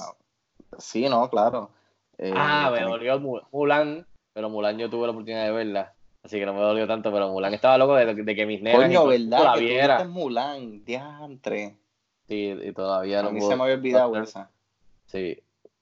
[0.79, 1.69] Sí, no, claro.
[2.17, 5.92] Eh, ah, me Mu- Mulan, pero Mulan yo tuve la oportunidad de verla.
[6.23, 8.89] Así que no me dolió tanto, pero Mulan estaba loco de, de que mis nenas
[8.89, 9.43] y Coño, ¿verdad?
[9.43, 10.03] la Que viera.
[10.05, 11.75] Mulan, diantre.
[12.27, 14.49] Sí, y todavía A no mí puedo- se me había olvidado esa.
[15.07, 15.37] Sí,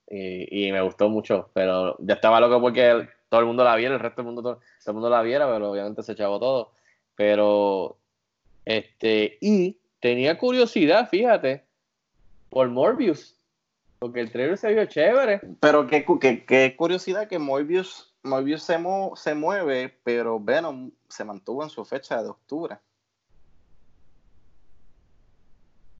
[0.09, 3.93] y, y me gustó mucho, pero ya estaba loco porque todo el mundo la viera,
[3.93, 6.71] el resto del mundo, todo, todo el mundo la viera, pero obviamente se echaba todo.
[7.15, 7.97] Pero,
[8.65, 11.63] este, y tenía curiosidad, fíjate,
[12.49, 13.37] por Morbius,
[13.99, 15.41] porque el trailer se vio chévere.
[15.59, 20.91] Pero qué, cu- qué- qué curiosidad que Morbius, Morbius se, mo- se mueve, pero Venom
[21.09, 22.77] se mantuvo en su fecha de octubre.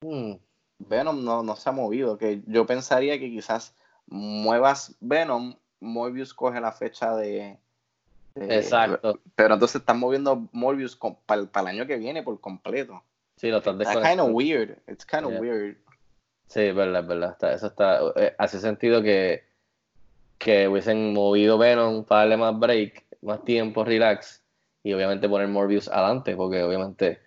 [0.03, 0.33] Hmm,
[0.79, 3.75] Venom no, no se ha movido, que yo pensaría que quizás
[4.07, 7.59] muevas Venom, Morbius coge la fecha de...
[8.35, 9.19] de- Exacto.
[9.35, 13.03] Pero entonces están moviendo Morbius para el año que viene por completo.
[13.37, 14.77] Sí, lo están That's kind of weird.
[14.87, 15.39] It's kind of Yeah.
[15.41, 15.77] weird.
[16.47, 17.31] Sí, es verdad, es verdad.
[17.31, 19.43] Está, eso está, eh, hace sentido que,
[20.41, 24.43] que hubiesen movido Venom para darle más break, más tiempo, relax,
[24.83, 27.19] y obviamente poner Morbius adelante, porque obviamente.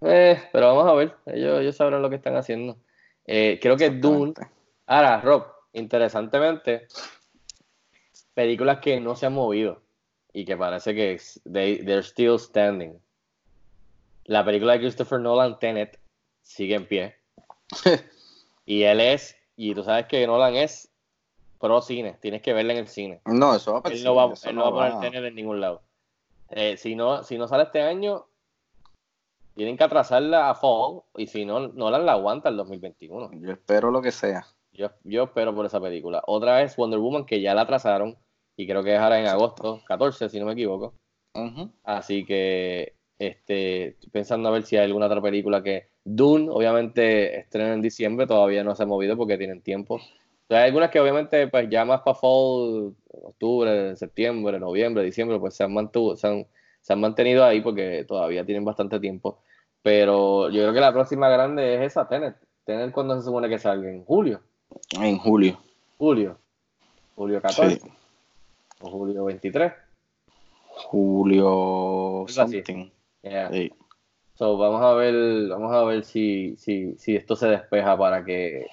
[0.00, 2.78] Eh, pero vamos a ver, ellos, ellos sabrán lo que están haciendo.
[3.26, 4.32] Eh, creo que Dune.
[4.86, 5.44] Ahora, Rob,
[5.74, 6.86] interesantemente,
[8.32, 9.82] películas que no se han movido
[10.32, 12.98] y que parece que es- they, they're still standing.
[14.24, 15.98] La película de Christopher Nolan, Tenet,
[16.40, 17.16] sigue en pie.
[18.64, 20.90] y él es, y tú sabes que Nolan es
[21.58, 23.20] pro cine, tienes que verla en el cine.
[23.26, 25.00] No, eso va el Él no va, él no no va a poner va.
[25.00, 25.82] Tenet en ningún lado.
[26.50, 28.26] Eh, si, no, si no sale este año,
[29.54, 33.30] tienen que atrasarla a fall, y si no, Nolan la aguanta el 2021.
[33.40, 34.46] Yo espero lo que sea.
[34.72, 36.22] Yo, yo espero por esa película.
[36.26, 38.16] Otra es Wonder Woman, que ya la atrasaron,
[38.56, 40.94] y creo que es ahora en agosto 14, si no me equivoco.
[41.84, 45.88] Así que este, estoy pensando a ver si hay alguna otra película que.
[46.10, 50.00] Dune, obviamente, estrena en diciembre, todavía no se ha movido porque tienen tiempo.
[50.50, 55.64] Hay algunas que, obviamente, pues ya más para fall, octubre, septiembre, noviembre, diciembre, pues se
[55.64, 56.46] han, mantuvo, se han,
[56.80, 59.40] se han mantenido ahí porque todavía tienen bastante tiempo.
[59.82, 62.36] Pero yo creo que la próxima grande es esa, Tenet.
[62.64, 63.90] Tenet, cuando se supone que salga?
[63.90, 64.40] En julio.
[65.00, 65.58] En julio.
[65.98, 66.38] Julio.
[67.14, 67.76] Julio 14.
[67.76, 67.88] Sí.
[68.80, 69.72] O julio 23.
[70.68, 72.90] Julio something.
[73.22, 73.50] Yeah.
[73.50, 73.72] Sí.
[74.34, 78.66] So, vamos a ver, vamos a ver si, si, si esto se despeja para que.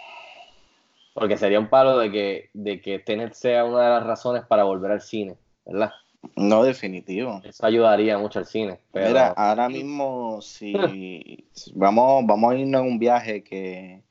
[1.15, 4.65] Porque sería un palo de que, de que Tenet sea una de las razones para
[4.65, 5.91] volver al cine, ¿verdad?
[6.35, 7.41] No, definitivo.
[7.45, 8.81] Eso ayudaría mucho al cine.
[8.91, 9.07] Pero...
[9.07, 14.03] Mira, ahora mismo, si vamos, vamos a irnos en un viaje que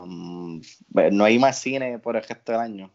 [0.00, 0.62] um,
[1.10, 2.92] no hay más cine por el resto del año.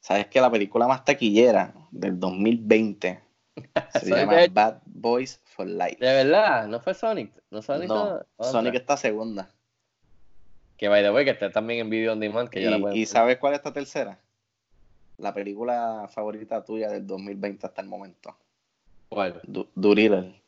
[0.00, 3.20] Sabes que la película más taquillera del 2020
[4.02, 5.98] se llama Bad Boys for Life.
[6.00, 7.32] De verdad, no fue Sonic.
[7.52, 8.26] No, Sonic, No.
[8.40, 9.48] Sonic está segunda.
[10.76, 12.48] Que by the way, que está también en Video On Demand.
[12.48, 13.06] Que ya la Y, pueden y.
[13.06, 14.18] ¿sabes cuál es esta tercera?
[15.18, 18.36] La película favorita tuya del 2020 hasta el momento.
[19.08, 19.40] ¿Cuál?
[19.44, 20.42] Du Doolittle.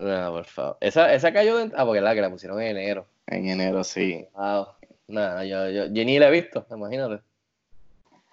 [0.00, 0.76] No, por favor.
[0.80, 1.78] Esa, esa cayó dentro.
[1.78, 3.06] Ah, porque la que la pusieron en enero.
[3.26, 4.26] En enero, sí.
[4.34, 4.66] Wow.
[5.08, 7.22] Nada, yo, yo, yo ni la he visto, imagínate.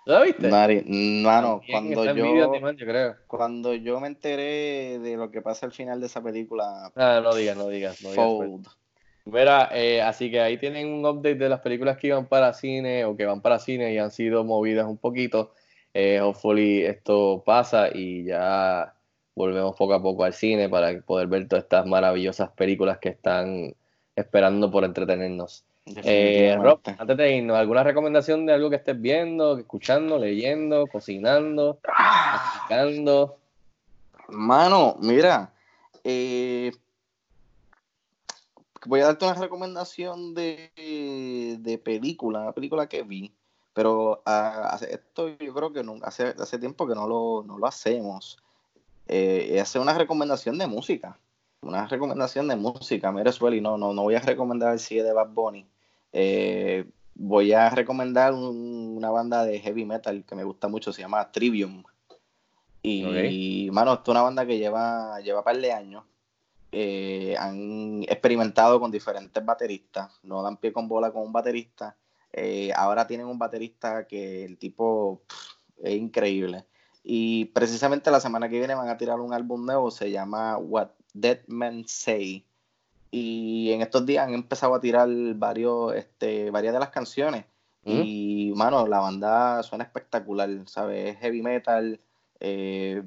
[0.06, 0.48] ¿Tú la viste?
[0.48, 0.84] Mari,
[1.24, 3.16] mano, También cuando en Video yo, creo.
[3.28, 7.36] cuando yo me enteré de lo que pasa al final de esa película, Ah, no
[7.36, 8.02] digas, no digas.
[8.02, 8.50] No digas pues.
[8.50, 8.68] Fold.
[9.30, 13.04] Mira, eh, así que ahí tienen un update de las películas que iban para cine
[13.04, 15.52] o que van para cine y han sido movidas un poquito.
[15.94, 18.94] Eh, hopefully esto pasa y ya
[19.36, 23.74] volvemos poco a poco al cine para poder ver todas estas maravillosas películas que están
[24.16, 25.66] esperando por entretenernos.
[26.04, 31.80] Eh, Rob, antes de irnos, ¿alguna recomendación de algo que estés viendo, escuchando, leyendo, cocinando,
[31.82, 33.38] practicando?
[34.30, 35.52] Mano, mira,
[36.04, 36.72] eh,
[38.88, 40.72] voy a darte una recomendación de,
[41.60, 43.34] de película, una película que vi,
[43.74, 47.58] pero ah, hace- esto yo creo que nunca, hace, hace tiempo que no lo, no
[47.58, 48.38] lo hacemos.
[49.08, 51.18] Eh, es hacer una recomendación de música,
[51.62, 53.12] una recomendación de música.
[53.12, 55.66] Mira, Sueli, no, no, no voy a recomendar el CD de Bad Bunny.
[56.12, 56.86] Eh,
[57.16, 61.32] voy a recomendar un- una banda de heavy metal que me gusta mucho, se llama
[61.32, 61.84] Trivium.
[62.82, 66.04] Y, mano, esto es una banda que lleva, lleva par de años.
[66.72, 70.20] Eh, han experimentado con diferentes bateristas.
[70.24, 71.96] No dan pie con bola con un baterista.
[72.34, 76.66] Eh, ahora tienen un baterista que el tipo pff, es increíble.
[77.04, 80.90] Y precisamente la semana que viene van a tirar un álbum nuevo, se llama What
[81.14, 82.46] Dead Men Say.
[83.12, 87.46] Y en estos días han empezado a tirar varios, este, varias de las canciones.
[87.86, 91.16] Y, mano, la banda suena espectacular, ¿sabes?
[91.16, 92.02] Es heavy metal.
[92.42, 93.02] eh,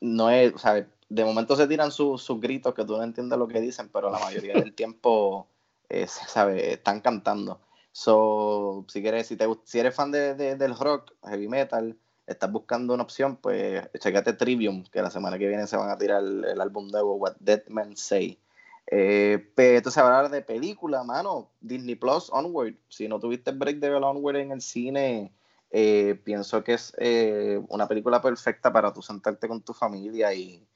[0.00, 0.86] no es, ¿sabes?
[1.08, 4.10] De momento se tiran sus sus gritos que tú no entiendes lo que dicen, pero
[4.10, 5.46] la mayoría del tiempo,
[5.88, 6.62] eh, ¿sabes?
[6.64, 7.60] Están cantando.
[7.92, 11.96] So, si quieres, si, te, si eres fan de, de- del rock, heavy metal,
[12.26, 15.98] estás buscando una opción, pues checate Trivium, que la semana que viene se van a
[15.98, 18.40] tirar el, el álbum nuevo, What Dead Men Say.
[18.86, 22.74] Eh, pero entonces hablar de película, mano, Disney Plus, Onward.
[22.88, 25.32] Si no tuviste break de ver Onward en el cine,
[25.70, 30.66] eh, pienso que es eh, una película perfecta para tú sentarte con tu familia y,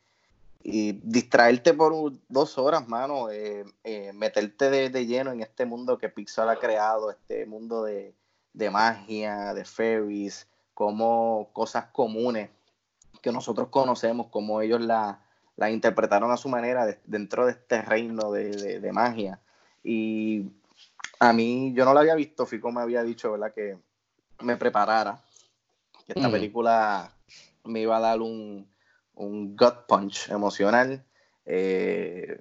[0.63, 5.99] y distraerte por dos horas, mano, eh, eh, meterte de, de lleno en este mundo
[5.99, 8.15] que Pixar ha creado, este mundo de,
[8.53, 12.51] de magia, de fairies, como cosas comunes
[13.23, 15.21] que nosotros conocemos, como ellos la,
[15.57, 19.41] la interpretaron a su manera de- dentro de este reino de, de- de magia.
[19.83, 20.51] Y
[21.21, 23.53] a mí, yo no la había visto, Fico me había dicho, ¿verdad?
[23.55, 23.79] Que
[24.41, 25.23] me preparara,
[26.07, 26.33] que esta Mm.
[26.33, 27.13] película
[27.65, 28.69] me iba a dar un,
[29.19, 31.05] un gut punch emocional.
[31.45, 32.39] Eh.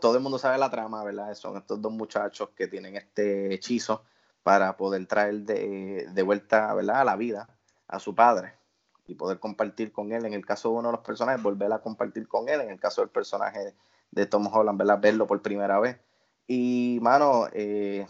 [0.00, 1.34] Todo el mundo sabe la trama, ¿verdad?
[1.34, 4.02] Son estos dos muchachos que tienen este hechizo
[4.42, 7.02] para poder traer de, de vuelta, ¿verdad?
[7.02, 7.48] A la vida
[7.86, 8.54] a su padre
[9.06, 10.24] y poder compartir con él.
[10.24, 12.60] En el caso de uno de los personajes, volver a compartir con él.
[12.60, 13.74] En el caso del personaje
[14.10, 15.00] de Tom Holland, ¿verdad?
[15.00, 15.98] Verlo por primera vez.
[16.46, 18.06] Y, mano, eh,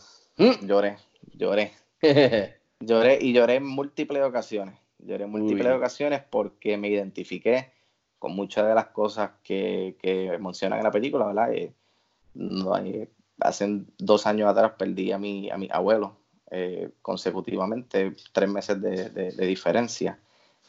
[0.63, 0.99] lloré,
[1.35, 1.73] lloré.
[2.81, 4.79] Lloré y lloré en múltiples ocasiones.
[5.01, 5.73] Lloré en múltiples Uy.
[5.73, 7.73] ocasiones porque me identifiqué
[8.19, 11.53] con muchas de las cosas que, que mencionan en la película, ¿verdad?
[11.53, 11.75] Eh,
[12.35, 13.09] no hay-
[13.41, 16.17] hace dos años atrás perdí a mi, a mi abuelo
[16.51, 20.19] eh, consecutivamente, tres meses de, de- de diferencia.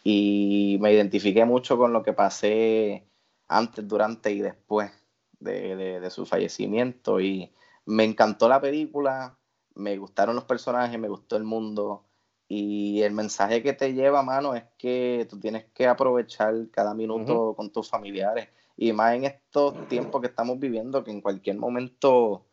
[0.04, 3.08] Y me identifiqué mucho con lo que pasé
[3.47, 4.91] antes, durante y después
[5.39, 7.20] de, de- de su fallecimiento.
[7.22, 7.54] Y
[7.86, 9.38] me encantó la película,
[9.76, 12.06] me gustaron los personajes, me gustó el mundo.
[12.52, 17.54] Y el mensaje que te lleva, mano, es que tú tienes que aprovechar cada minuto
[17.56, 18.50] con tus familiares.
[18.76, 22.47] Y más en estos tiempos que estamos viviendo, que en cualquier momento,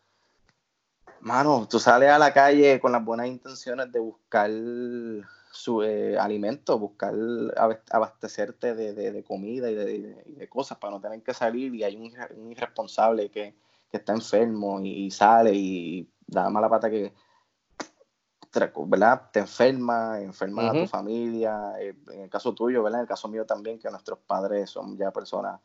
[1.20, 4.50] mano, tú sales a la calle con las buenas intenciones de buscar
[5.50, 7.14] su eh, alimento, buscar
[7.90, 11.74] abastecerte de, de- de comida y de, cosas para no tener que salir.
[11.74, 13.54] Y hay un, irre- un irresponsable que,
[13.90, 17.14] que está enfermo y, sale y da mala pata que,
[18.86, 19.22] ¿verdad?
[19.32, 23.00] Te enferma, enferma a tu familia, eh, en el caso tuyo, ¿verdad?
[23.00, 25.60] En el caso mío también, que nuestros padres son ya personas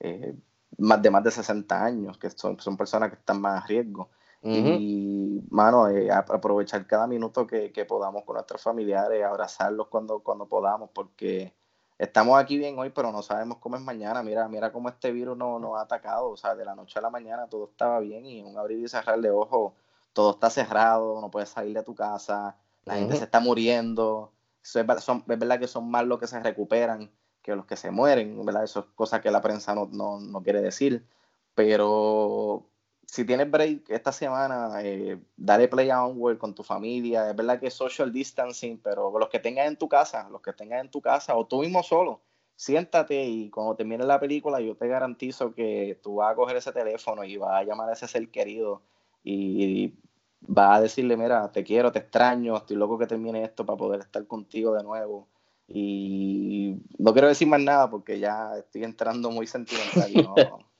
[0.00, 0.34] eh,
[0.78, 4.10] más de más de 60 años, que son, son personas que están más a riesgo.
[4.42, 10.46] Y, mano, eh, aprovechar cada minuto que, que podamos con nuestros familiares, abrazarlos cuando, cuando
[10.46, 11.52] podamos, porque
[11.98, 14.22] estamos aquí bien hoy, pero no sabemos cómo es mañana.
[14.22, 16.30] Mira, mira cómo este virus nos, nos ha atacado.
[16.30, 18.78] O sea, de la noche a la mañana todo estaba bien y en un abrir
[18.78, 19.72] y cerrar de ojos
[20.16, 22.56] todo está cerrado, no puedes salir de tu casa,
[22.86, 23.18] la gente Ujú.
[23.18, 24.32] se está muriendo.
[24.64, 27.12] Eso es, son- es verdad que son más los que se recuperan
[27.42, 28.64] que los que se mueren, ¿verdad?
[28.64, 31.06] Eso es cosa que la prensa no, no, no quiere decir.
[31.54, 32.66] Pero
[33.06, 37.30] si tienes break esta semana, eh, dale play a Onward con tu familia.
[37.30, 40.52] Es verdad que es social distancing, pero los que tengas en tu casa, los que
[40.52, 42.22] tengas en tu casa o tú mismo solo,
[42.56, 46.72] siéntate y cuando termine la película yo te garantizo que tú vas a coger ese
[46.72, 48.82] teléfono y vas a llamar a ese ser querido
[49.26, 49.94] y
[50.40, 54.00] vas a decirle, mira, te quiero, te extraño, estoy loco que termine esto para poder
[54.00, 55.26] estar contigo de nuevo.
[55.68, 60.12] Y no quiero decir más nada porque ya estoy entrando muy sentimental.
[60.14, 60.34] no-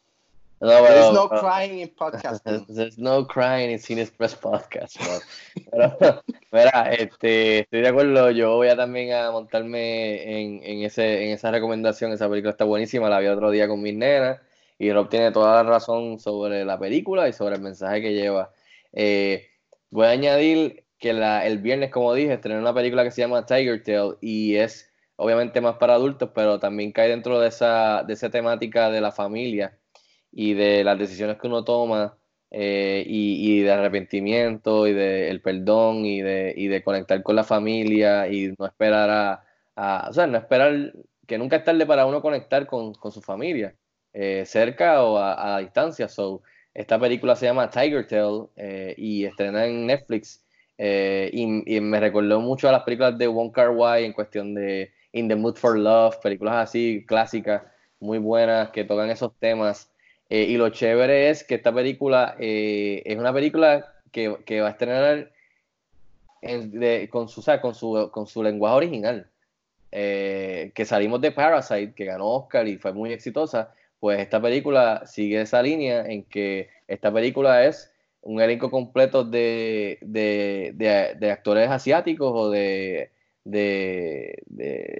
[0.58, 2.64] No, There's no crying in podcasting.
[2.74, 4.96] There's no crying in Cine Express Podcast.
[5.70, 5.94] Pero,
[6.50, 8.30] mira, este, estoy de acuerdo.
[8.30, 12.10] Yo voy a también a montarme en, en, ese, en esa recomendación.
[12.12, 13.10] Esa película está buenísima.
[13.10, 14.40] La vi otro día con mis nenas.
[14.78, 18.52] Y Rob tiene toda la razón sobre la película y sobre el mensaje que lleva.
[18.92, 19.48] Eh,
[19.90, 23.46] voy a añadir que la, el viernes, como dije, estrené una película que se llama
[23.46, 28.12] Tiger Tail y es obviamente más para adultos, pero también cae dentro de esa, de
[28.14, 29.78] esa temática de la familia
[30.32, 32.18] y de las decisiones que uno toma
[32.50, 37.36] eh, y, y de arrepentimiento y de el perdón y de, y de conectar con
[37.36, 39.44] la familia y no esperar a,
[39.76, 40.92] a- o sea, no esperar
[41.26, 43.74] que nunca es tarde para uno conectar con, con su familia,
[44.18, 46.08] eh, cerca o a, distancia.
[46.08, 46.40] So,
[46.72, 50.42] esta película se llama Tiger Tail eh, y estrena en Netflix
[50.78, 54.90] eh, y, me recordó mucho a las películas de Wong Kar Wai en cuestión de
[55.12, 57.64] In the Mood for Love, películas así clásicas,
[58.00, 59.90] muy buenas, que tocan esos temas.
[60.30, 65.30] Y lo chévere es que esta película es una película que, va a estrenar
[67.10, 69.28] con, su, lenguaje original.
[69.90, 75.40] Que salimos de Parasite, que ganó Oscar y fue muy exitosa, pues esta película sigue
[75.42, 81.70] esa línea en que esta película es un elenco completo de, de, de- de actores
[81.70, 83.12] asiáticos o de,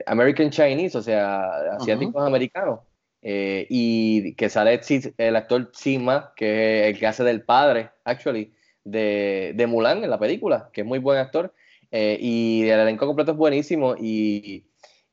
[0.07, 2.81] American Chinese, o sea, asiáticos americanos.
[3.23, 4.81] Eh, y que sale
[5.19, 10.11] el actor Sima, que es el que hace del padre, actually, de, de Mulan en
[10.11, 11.53] la película, que es muy buen actor.
[11.91, 14.67] Eh, y el elenco completo es buenísimo y,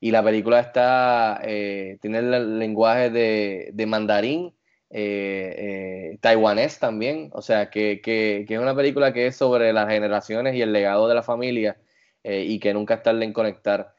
[0.04, 4.54] y la película está, eh, tiene el lenguaje de, mandarín,
[4.90, 8.02] eh, eh, taiwanés también, o sea, que,
[8.46, 11.78] es una película que es sobre las generaciones y el legado de la familia
[12.22, 13.94] eh, y que nunca es tarde en conectar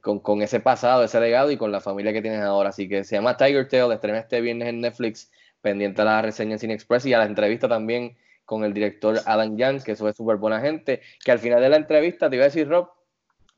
[0.00, 2.70] con, ese pasado, ese legado y con la familia que tienes ahora.
[2.70, 5.30] Así que se llama Tiger Tail, estrena este viernes en Netflix,
[5.60, 9.20] pendiente a la reseña en Cine Express y a la entrevista también con el director
[9.24, 12.34] Alan Young, que eso es súper buena gente, que al final de la entrevista, te
[12.34, 12.97] iba a decir, Rob,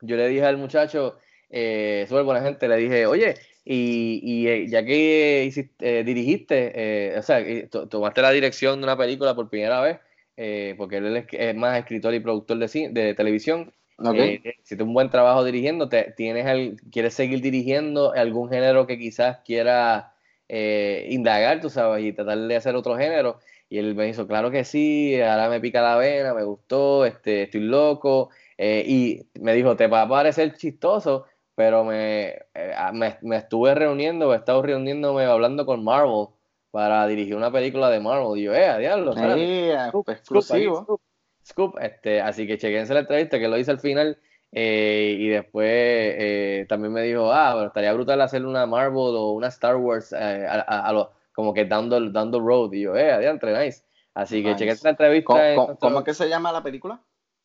[0.01, 1.17] yo le dije al muchacho,
[1.49, 3.35] eh, súper buena gente, le dije, oye,
[3.65, 6.71] y, y, eh, ya que hiciste- eh, dirigiste,
[7.15, 7.43] eh, o sea,
[7.89, 9.99] tomaste la dirección de una película por primera vez,
[10.37, 14.19] eh, porque él es, es más escritor y productor de, cine- de televisión, Ok.
[14.19, 18.97] eh, hiciste un buen trabajo dirigiendo, te, tienes el, quieres seguir dirigiendo algún género que
[18.97, 20.13] quizás quiera
[20.47, 23.39] eh, indagar, tú sabes, y tratar de hacer otro género.
[23.69, 27.43] Y él me dijo, claro que sí, ahora me pica la vena, me gustó, este,
[27.43, 28.29] estoy loco.
[28.63, 33.73] Eh, y me dijo, te va a parecer chistoso, pero me, eh, me, me estuve
[33.73, 36.27] reuniendo, he estado reuniéndome, hablando con Marvel
[36.69, 38.37] para dirigir una película de Marvel.
[38.39, 39.13] Y yo, eh, diablo.
[39.17, 40.75] Eh, Scoop, exclusivo.
[40.83, 41.01] scoop,
[41.43, 41.79] scoop, scoop.
[41.81, 44.19] Este, así que chequense la entrevista que lo hice al final.
[44.51, 49.31] eh, y después eh, también me dijo, ah, pero estaría brutal hacer una Marvel o
[49.31, 52.73] una Star Wars a, a- a lo- como que down the, down the road.
[52.73, 53.83] Y yo, eh, adiante, nice.
[54.13, 55.25] Así que chequense la entrevista.
[55.27, 57.01] ¿Cómo, en cómo- nuestro- cómo es que se llama la película?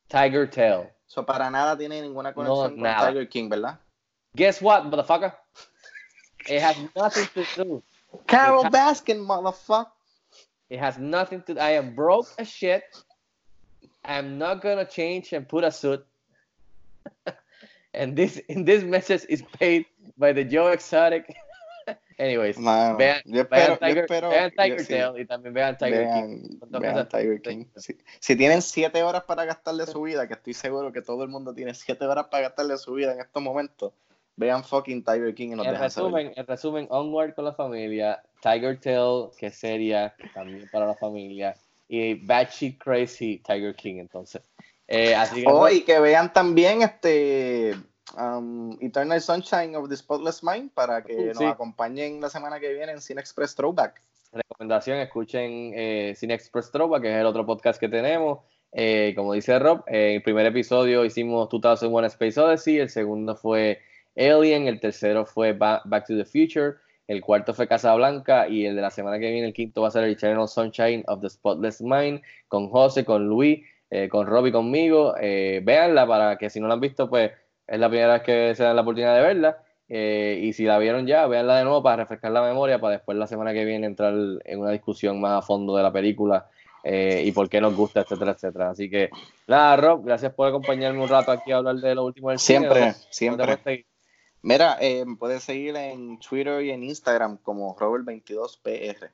[0.09, 0.89] Tiger Tail.
[1.09, 3.09] Eso para nada tiene ninguna conexión con nada.
[3.09, 3.79] Tiger King, ¿verdad?
[4.35, 5.33] Guess what, motherfucker?
[6.49, 7.83] It has nothing to do.
[8.27, 9.91] Carol Baskin, motherfucker.
[10.69, 11.59] It has nothing to.
[11.61, 12.83] I am broke as shit.
[14.05, 16.05] I'm not gonna change and put a suit.
[17.95, 19.87] and this in this message is paid
[20.19, 21.35] by the Joe Exotic.
[22.19, 24.89] Anyways, Mano, vean, yo vean espero- yo Tiger, espero- vean Tiger yo sí.
[24.95, 26.59] Tail y también vean Tiger Vean, King.
[26.81, 27.65] Vean Tiger King.
[27.77, 31.23] Si, si tienen siete horas para gastar de su vida, que estoy seguro que todo
[31.25, 33.93] el mundo tiene siete horas para gastar de su vida en estos momentos,
[34.37, 36.13] vean fucking Tiger King y nos En dejan saber.
[36.13, 40.95] resumen, en resumen, Onward con la familia, Tiger Tail, que es seria, también para la
[40.95, 41.55] familia,
[41.89, 44.41] y Batshit Crazy Tiger King, entonces.
[44.89, 47.75] Eh, así que, Oh, y que vean también este
[48.17, 52.73] um, Eternal Sunshine of the Spotless Mind para que Uh, nos acompañen la semana que
[52.73, 54.01] viene en Cine Express Throwback.
[54.33, 58.41] recomendación, escuchen eh, Cine Express Trova, que es el otro podcast que tenemos.
[58.73, 63.81] Eh, como dice Rob, eh, el primer episodio hicimos 2001 Space Odyssey, el segundo fue
[64.17, 66.75] Alien, el tercero fue Ba- Back to the Future,
[67.07, 69.91] el cuarto fue Casablanca y el de la semana que viene, el quinto va a
[69.93, 74.53] ser el Eternal Sunshine of the Spotless Mind con José, con Luis, eh, con Robbie,
[74.53, 75.15] conmigo.
[75.19, 77.31] Eh, véanla para que si no la han visto, pues
[77.67, 79.59] es la primera vez que se dan la oportunidad de verla.
[79.89, 83.17] Eh, y si la vieron ya, véanla de nuevo para refrescar la memoria, para después
[83.17, 84.13] la semana que viene entrar
[84.45, 86.49] en una discusión más a fondo de la película
[86.83, 88.71] eh, y por qué nos gusta, etcétera, etcétera.
[88.71, 89.11] Así que,
[89.47, 92.59] nada, Rob, gracias por acompañarme un rato aquí a hablar de lo último del cine.
[92.61, 92.97] Siempre, ¿Dónde-
[93.45, 93.87] dónde te siempre.
[94.43, 99.11] Mira, eh, puedes seguir en Twitter y en Instagram como Robert22PR.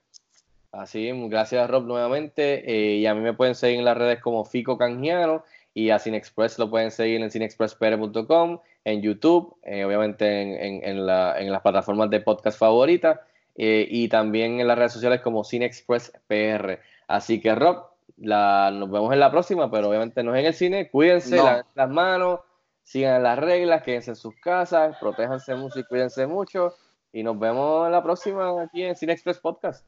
[0.72, 2.64] Así, gracias Rob nuevamente.
[2.70, 5.42] eh, y a mí me pueden seguir en las redes como Fico Canjiano
[5.74, 10.48] y a Cinexpress lo pueden seguir en cinexpresspr.com, en YouTube, eh, obviamente en,
[10.82, 13.20] en- en la- en las plataformas de podcast favoritas
[13.56, 16.78] eh, y también en las redes sociales como Cinexpress PR.
[17.08, 20.54] Así que Rob, la, nos vemos en la próxima, pero obviamente no es en el
[20.54, 20.90] cine.
[20.90, 21.62] Cuídense, No.
[21.74, 22.40] las manos,
[22.82, 26.74] sigan las reglas, quédense en sus casas, protéjanse mucho y cuídense mucho.
[27.12, 29.86] Y nos vemos en la próxima aquí en Cinexpress Podcast.